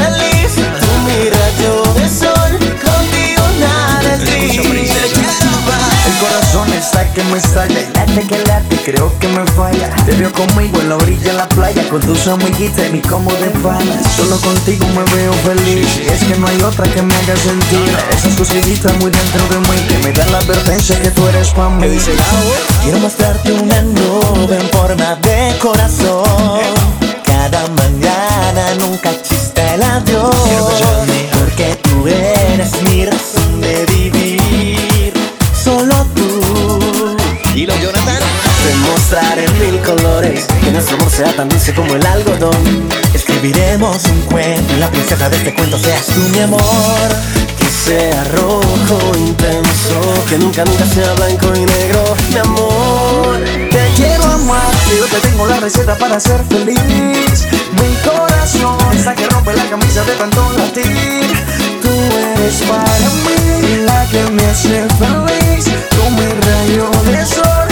corazón 6.77 7.01
está 7.01 7.13
que 7.13 7.23
me 7.23 7.37
estalla 7.37 7.79
y 7.79 7.93
late 7.93 8.27
que 8.27 8.37
late, 8.45 8.75
creo 8.85 9.11
que 9.19 9.27
me 9.27 9.45
falla. 9.51 9.89
Te 10.05 10.13
veo 10.13 10.31
conmigo 10.31 10.79
en 10.81 10.89
la 10.89 10.95
orilla 10.95 11.31
de 11.31 11.33
la 11.33 11.49
playa 11.49 11.87
Con 11.89 12.01
tus 12.01 12.27
amiguitas 12.27 12.93
y 12.93 12.99
como 12.99 13.31
de 13.33 13.49
panas. 13.61 14.05
Solo 14.15 14.37
contigo 14.37 14.85
me 14.87 15.03
veo 15.15 15.33
feliz. 15.33 15.87
Y 15.97 16.07
es 16.07 16.23
que 16.23 16.37
no 16.37 16.47
hay 16.47 16.61
otra 16.61 16.85
que 16.85 17.01
me 17.01 17.15
haga 17.15 17.35
sentir. 17.35 17.97
Esas 18.11 18.35
cositas 18.35 18.93
muy 18.97 19.11
dentro 19.11 19.47
de 19.49 19.59
mí 19.59 19.81
Que 19.87 19.97
me 19.99 20.11
dan 20.13 20.31
la 20.31 20.39
advertencia 20.39 20.99
que 21.01 21.11
tú 21.11 21.27
eres 21.27 21.49
para 21.49 21.69
mí. 21.69 21.87
Quiero 22.83 22.99
mostrarte 22.99 23.51
una 23.53 23.81
nube 23.81 24.57
en 24.57 24.69
forma 24.69 25.15
de 25.15 25.55
corazón. 25.59 26.23
Cada 27.23 27.67
mañana 27.69 28.75
nunca 28.79 29.11
chiste 29.21 29.61
el 29.73 29.83
adiós. 29.83 30.35
Porque 31.33 31.77
tú 31.83 32.07
eres 32.07 32.81
mi 32.83 33.05
razón 33.05 33.36
En 39.19 39.59
mil 39.59 39.81
colores 39.81 40.45
que 40.63 40.71
nuestro 40.71 40.95
amor 40.95 41.09
sea 41.09 41.35
tan 41.35 41.49
dulce 41.49 41.73
como 41.73 41.95
el 41.95 42.05
algodón. 42.05 42.87
Escribiremos 43.15 44.05
un 44.05 44.21
cuento 44.21 44.73
y 44.75 44.79
la 44.79 44.91
princesa 44.91 45.27
de 45.27 45.37
este 45.37 45.55
cuento 45.55 45.79
seas 45.79 46.05
tú, 46.05 46.19
mi 46.33 46.39
amor. 46.41 46.61
Que 47.57 47.65
sea 47.65 48.23
rojo 48.25 49.17
intenso, 49.17 50.25
que 50.29 50.37
nunca, 50.37 50.63
nunca 50.65 50.85
sea 50.85 51.13
blanco 51.15 51.47
y 51.55 51.65
negro, 51.65 52.15
mi 52.29 52.37
amor. 52.37 53.39
Te 53.71 53.89
quiero 53.95 54.23
amar, 54.23 54.71
yo 54.95 55.05
te 55.07 55.27
tengo 55.27 55.47
la 55.47 55.59
receta 55.59 55.95
para 55.95 56.19
ser 56.19 56.43
feliz 56.45 57.47
Mi 57.73 57.95
corazón 58.07 58.77
está 58.93 59.15
que 59.15 59.27
rompe 59.27 59.53
la 59.53 59.65
camisa 59.65 60.03
de 60.03 60.13
tanto 60.13 60.47
latir 60.57 61.27
Tú 61.81 61.89
eres 61.89 62.61
para 62.69 63.09
mí 63.25 63.77
la 63.83 64.05
que 64.11 64.23
me 64.31 64.45
hace 64.45 64.85
feliz 64.99 65.65
Tú 65.89 66.09
mi 66.11 66.27
rayo 66.47 66.89
de 67.11 67.25
sol, 67.25 67.66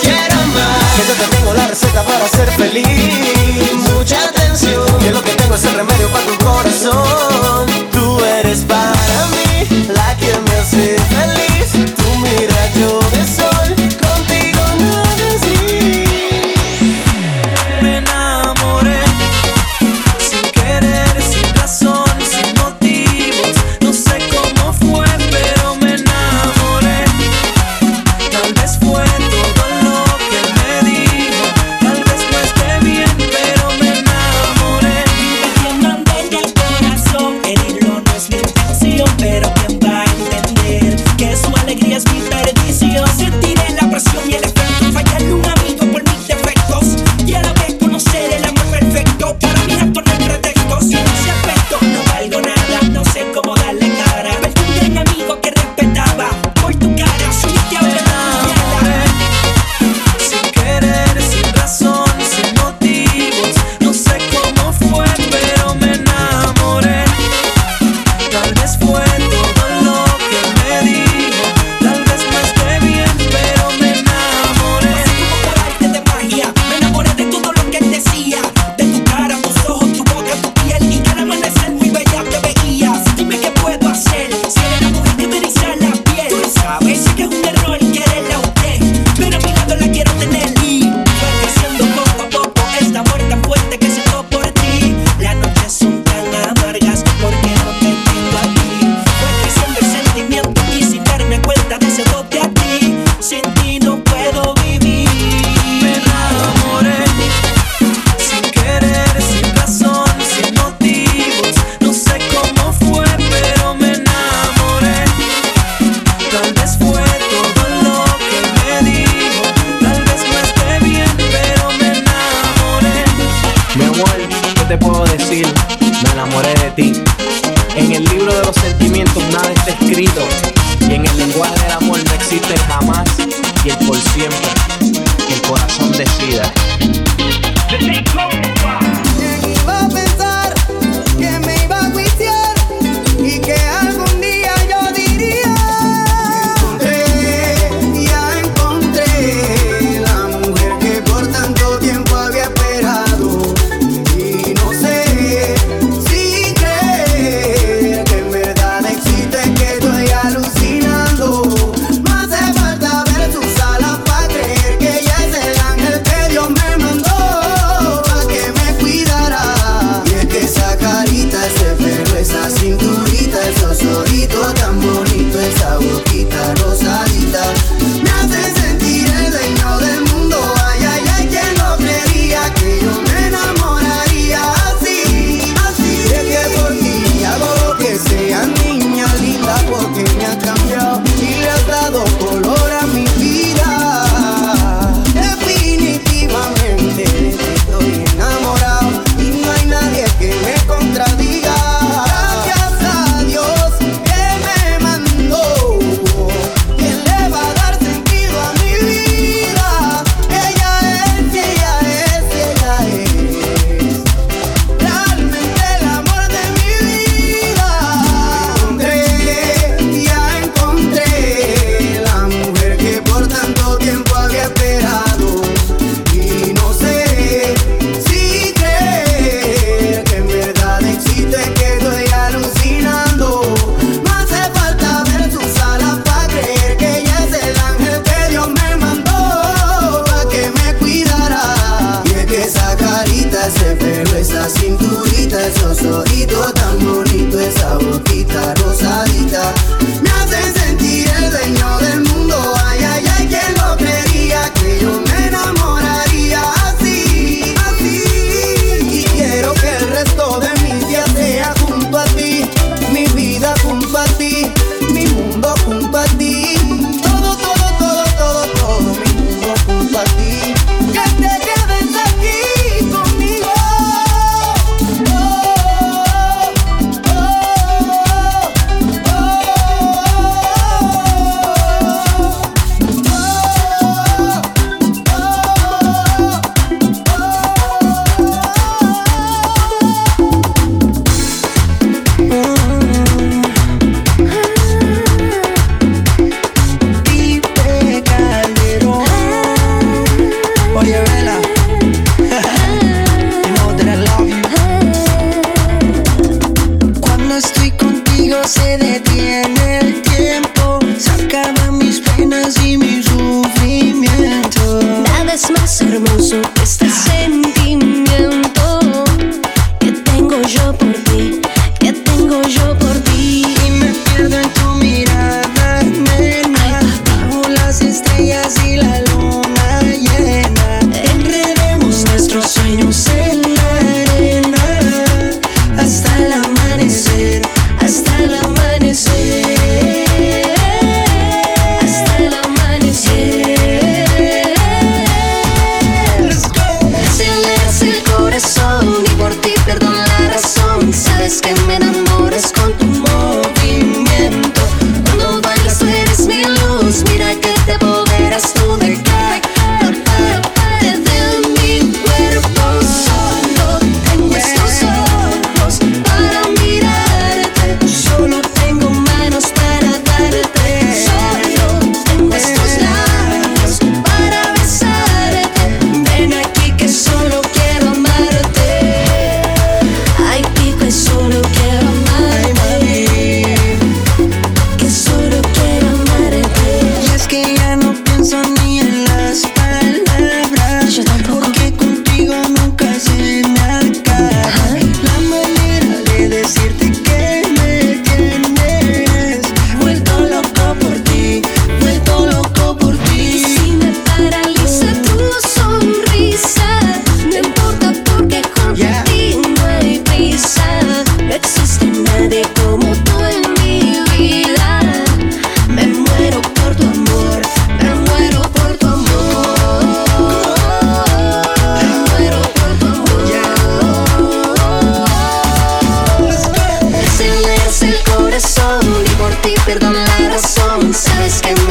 quiero 0.00 0.36
más, 0.54 0.94
que 0.96 1.06
yo 1.06 1.14
te 1.14 1.36
tengo 1.36 1.54
la 1.54 1.66
receta 1.66 2.02
para 2.02 2.28
ser 2.28 2.50
feliz. 2.52 2.86
Mucha 3.94 4.24
atención, 4.24 4.86
que 4.98 5.10
lo 5.10 5.22
que 5.22 5.32
tengo 5.32 5.54
es 5.54 5.64
el 5.64 5.74
remedio 5.74 6.08
para 6.08 6.26
tu 6.26 6.44
corazón. 6.44 7.66
Tú 7.92 8.24
eres 8.24 8.60
para 8.60 9.26
mí 9.32 9.86
la 9.88 10.16
que 10.16 10.32
me 10.40 10.56
hace 10.58 10.96
feliz. 10.98 11.37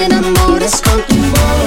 when 0.09 0.23
I'm 0.23 0.38
on 0.38 0.61
a 0.61 0.67
skunky 0.67 1.66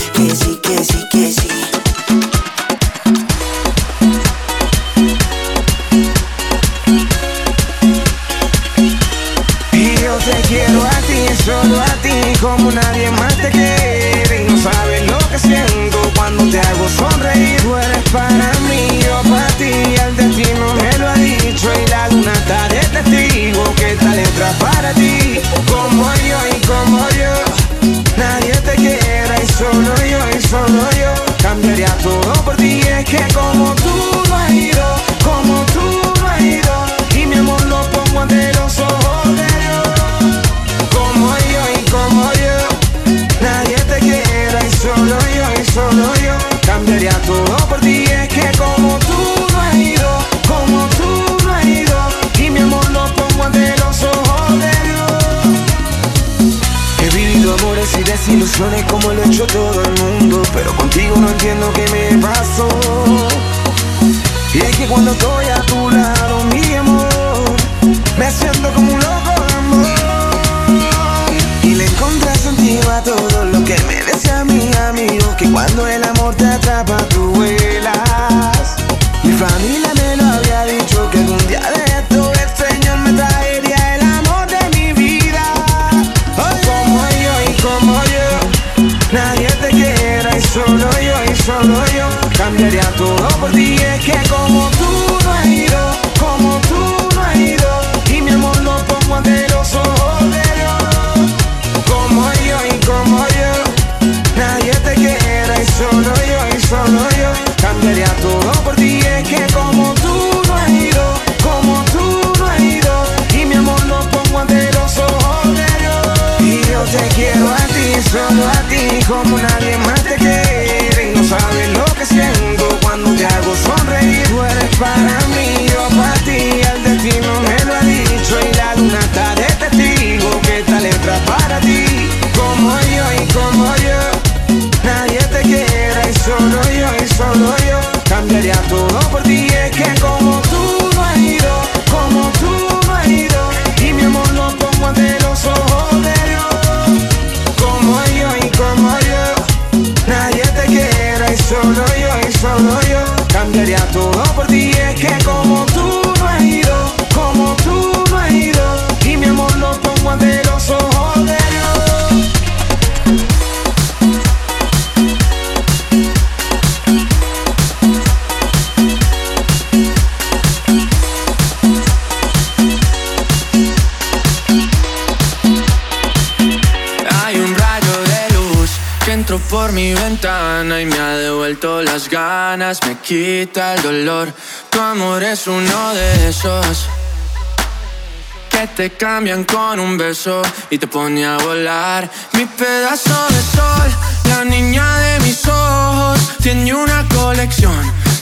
te 188.67 188.91
cambian 188.91 189.43
con 189.43 189.79
un 189.79 189.97
beso 189.97 190.41
y 190.69 190.77
te 190.77 190.85
pone 190.85 191.25
a 191.25 191.37
volar. 191.37 192.09
Mi 192.33 192.45
pedazo 192.45 193.27
de 193.29 193.41
sol, 193.57 193.91
la 194.25 194.43
niña 194.45 194.97
de 194.97 195.19
mis 195.21 195.47
ojos, 195.47 196.19
tiene 196.41 196.73
una 196.73 197.07
colección 197.09 197.73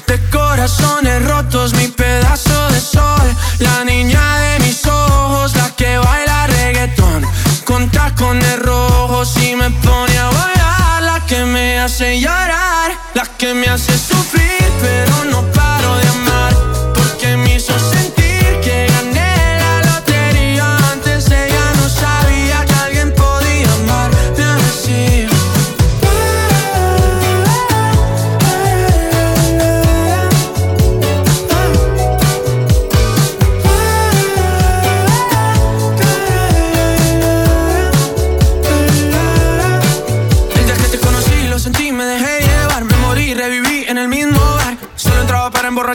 de 0.07 0.19
corazones 0.29 1.25
rotos. 1.25 1.73
Mi 1.73 1.87
pedazo 1.87 2.69
de 2.69 2.79
sol, 2.79 3.35
la 3.59 3.83
niña 3.83 4.39
de 4.39 4.59
mis 4.59 4.85
ojos, 4.85 5.55
la 5.55 5.75
que 5.75 5.97
baila 5.97 6.47
reggaetón 6.47 7.25
con 7.65 7.89
tacones 7.89 8.59
rojos 8.59 9.35
y 9.37 9.55
me 9.55 9.69
pone 9.69 10.17
a 10.17 10.27
volar. 10.27 11.03
La 11.03 11.25
que 11.25 11.43
me 11.43 11.79
hace 11.79 12.19
llorar, 12.19 12.91
la 13.13 13.25
que 13.37 13.53
me 13.53 13.67
hace 13.67 13.97
sufrir, 13.97 14.71
pero 14.81 15.25
no 15.25 15.41
paro 15.51 15.95
de 15.97 16.07
amar 16.07 16.98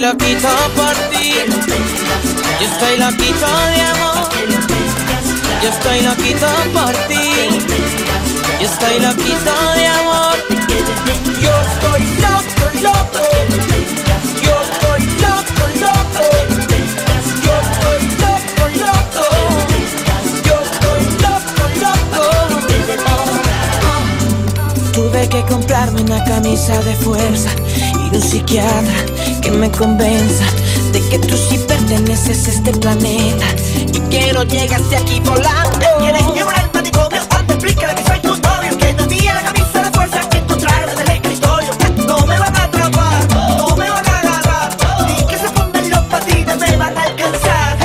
Estoy 0.00 0.12
loquito 0.12 0.48
por 0.76 0.94
ti. 1.10 1.34
Yo 2.58 2.66
estoy 2.66 2.96
loquito 2.98 3.46
de 3.46 3.80
amor. 3.82 4.28
Yo 5.62 5.68
estoy 5.68 6.00
loquito 6.00 6.46
por 6.72 6.92
ti. 7.08 7.24
Yo 8.58 8.66
estoy 8.66 9.00
loquito 9.00 9.52
de 9.74 9.86
amor. 9.86 10.36
Yo 11.40 11.52
estoy 11.60 12.02
loco, 12.24 12.64
loco. 12.80 13.24
Yo 14.42 14.54
estoy 14.62 15.02
loco, 15.20 15.64
loco. 15.80 16.24
Yo 17.44 17.52
estoy 17.66 18.00
loco, 18.22 18.64
loco. 18.80 19.24
Yo 20.46 20.56
estoy 20.64 21.02
loco, 21.24 21.62
loco. 21.82 22.24
Tuve 24.92 25.22
que 25.28 25.40
comprarme 25.44 26.00
una 26.02 26.24
camisa 26.24 26.80
de 26.82 26.94
fuerza 26.96 27.50
y 27.94 28.16
un 28.16 28.22
psiquiatra 28.22 29.09
que 29.40 29.50
me 29.50 29.70
convenza 29.70 30.44
de 30.92 31.00
que 31.08 31.18
tú 31.18 31.36
sí 31.36 31.58
perteneces 31.66 32.46
a 32.46 32.50
este 32.50 32.72
planeta. 32.72 33.46
Y 33.74 34.00
quiero 34.10 34.42
llegarte 34.42 34.96
aquí 34.96 35.20
volando. 35.20 35.86
Quieres 35.98 36.26
llevar 36.34 36.58
al 36.58 36.70
manicomio, 36.72 37.20
te 37.46 37.52
explica 37.54 37.94
que 37.94 38.04
soy 38.04 38.18
tu 38.20 38.28
novio 38.28 38.78
Que 38.78 38.92
no 38.94 39.06
tenía 39.06 39.34
la 39.34 39.42
camisa 39.42 39.82
de 39.82 39.90
fuerza 39.92 40.28
que 40.28 40.38
encontraron 40.38 40.90
en 40.90 41.00
el 41.00 41.10
escritorio 41.10 41.68
No 42.06 42.26
me 42.26 42.38
van 42.38 42.56
a 42.56 42.64
atrapar, 42.64 43.28
no 43.34 43.76
me 43.76 43.90
van 43.90 44.08
a 44.08 44.18
agarrar 44.18 44.70
Ni 45.06 45.26
que 45.26 45.38
se 45.38 45.48
pongan 45.50 45.90
los 45.90 46.04
patines 46.04 46.58
me 46.58 46.76
van 46.76 46.98
a 46.98 47.02
alcanzar. 47.02 47.78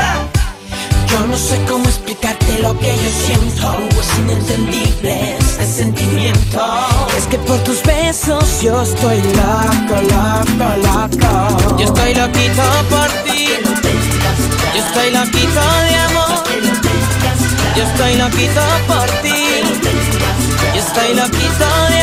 Yo 1.10 1.28
no 1.28 1.38
sé 1.38 1.60
cómo 1.70 1.86
explicarte 1.86 2.60
lo 2.60 2.78
que 2.80 2.88
yo 2.88 3.12
siento. 3.26 3.78
Es 4.02 4.20
inentendible 4.20 5.45
sentimiento. 5.76 6.62
Es 7.18 7.28
que 7.28 7.38
por 7.40 7.58
tus 7.66 7.84
besos 7.84 8.62
yo 8.62 8.82
estoy 8.82 9.22
loco, 9.22 9.96
loco, 10.14 10.68
loco. 10.88 11.78
Yo 11.78 11.86
estoy 11.86 12.16
loquito 12.16 12.64
por 12.90 13.10
ti. 13.26 13.50
Yo 14.74 14.80
estoy 14.86 15.12
loquito 15.12 15.62
de 15.88 15.96
amor. 16.08 16.44
Yo 17.76 17.84
estoy 17.84 18.16
loquito 18.16 18.62
por 18.88 19.06
ti. 19.22 19.44
Yo 20.74 20.80
estoy 20.80 21.14
loquito 21.14 21.68
de 21.90 21.95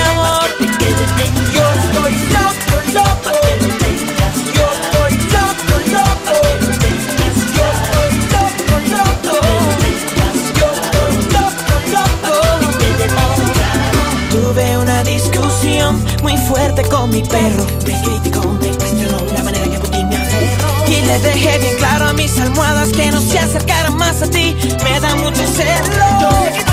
mi 17.06 17.22
perro. 17.22 17.66
Me 17.86 18.00
criticó, 18.02 18.52
me 18.60 18.68
cuestionó 18.76 19.18
la 19.34 19.42
manera 19.42 19.64
que 19.64 19.88
ti 19.88 20.04
me 20.04 20.16
aferro. 20.16 20.86
Y 20.86 21.06
le 21.06 21.18
dejé 21.20 21.58
bien 21.58 21.76
claro 21.78 22.08
a 22.08 22.12
mis 22.12 22.38
almohadas 22.38 22.90
que 22.90 23.10
no 23.10 23.20
se 23.20 23.38
acercaran 23.38 23.96
más 23.96 24.22
a 24.22 24.30
ti. 24.30 24.56
Me 24.84 25.00
da 25.00 25.14
mucho 25.16 25.42
celo. 25.46 26.71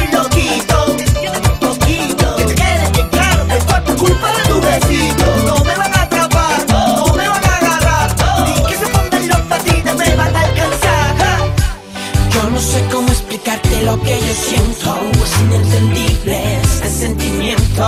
Lo 13.90 14.02
que 14.04 14.20
yo 14.20 14.34
siento. 14.34 15.00
Es 15.24 15.42
inentendible 15.42 16.58
este 16.62 16.90
sentimiento. 16.90 17.88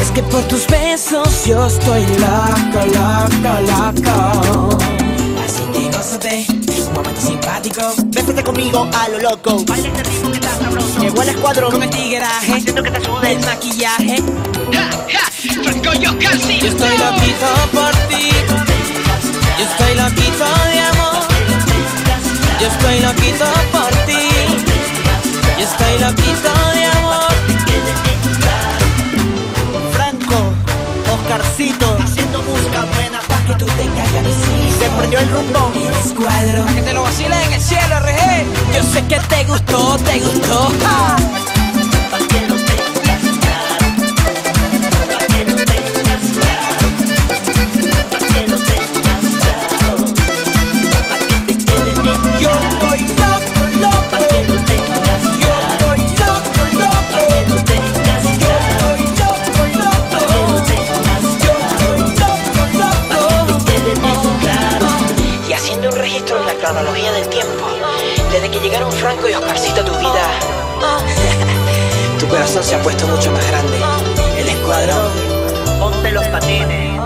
Es 0.00 0.10
que 0.10 0.22
por 0.22 0.42
tus 0.44 0.66
besos 0.66 1.46
yo 1.46 1.66
estoy 1.66 2.02
loco, 2.24 2.80
loco, 2.96 3.52
loco. 3.70 4.78
Así 5.44 5.62
que 5.72 5.96
gózate, 5.96 6.46
un 6.48 6.94
momento 6.94 7.20
simpático. 7.20 7.82
Bésate 8.06 8.44
conmigo 8.44 8.88
a 8.92 9.08
lo 9.08 9.18
loco 9.18 9.64
Baila 9.66 9.88
este 9.88 10.02
ritmo 10.02 10.30
que 10.30 10.38
está 10.38 10.54
sabroso 10.58 11.00
Llegó 11.00 11.22
el 11.22 11.28
escuadrón 11.30 11.72
con 11.72 11.82
el 11.82 11.90
tigueraje. 11.90 12.52
Haciendo 12.52 12.82
que 12.82 12.90
te 12.90 13.04
sudes 13.04 13.30
El 13.30 13.44
maquillaje. 13.44 14.16
Franco 15.64 15.92
yo 15.94 16.18
casi 16.18 16.60
Yo 16.60 16.68
estoy 16.68 16.98
loquito 16.98 17.48
por 17.72 17.92
ti. 18.08 18.30
Yo 19.58 19.64
estoy 19.64 19.94
loquito 19.96 20.44
de 20.72 20.80
amor. 20.80 21.22
Yo 22.60 22.66
estoy 22.68 23.00
loquito 23.00 23.44
por 23.72 23.90
ti. 24.06 24.29
Yo 25.60 25.66
estoy 25.66 25.98
loquito 25.98 26.50
de 26.72 26.84
amor. 26.86 27.28
Franco, 29.92 30.54
Oscarcito 31.12 31.98
Haciendo 32.02 32.42
música 32.44 32.86
buena 32.94 33.20
pa' 33.28 33.44
que 33.46 33.54
tú 33.56 33.66
tengas 33.66 34.10
ganas 34.14 34.32
Se 34.78 34.88
perdió 34.88 35.18
el 35.18 35.28
rumbo 35.28 35.70
El 35.74 36.06
escuadrón. 36.06 36.74
Que 36.74 36.80
te 36.80 36.94
lo 36.94 37.02
vacilen 37.02 37.42
en 37.42 37.52
el 37.52 37.60
cielo, 37.60 38.00
RG. 38.00 38.74
Yo 38.74 38.82
sé 38.84 39.04
que 39.04 39.20
te 39.20 39.44
gustó, 39.44 39.98
te 39.98 40.20
gustó. 40.20 40.72
¡Ja! 40.82 41.39
Llegaron 68.62 68.92
Franco 68.92 69.28
y 69.28 69.32
Oscarcito 69.34 69.80
a 69.80 69.84
tu 69.84 69.92
vida, 69.98 70.28
tu 72.18 72.28
corazón 72.28 72.62
se 72.62 72.74
ha 72.74 72.82
puesto 72.82 73.06
mucho 73.06 73.32
más 73.32 73.46
grande. 73.48 73.78
El 74.38 74.48
escuadrón. 74.48 75.10
Ponte 75.78 76.10
los 76.10 76.26
patines 76.28 76.99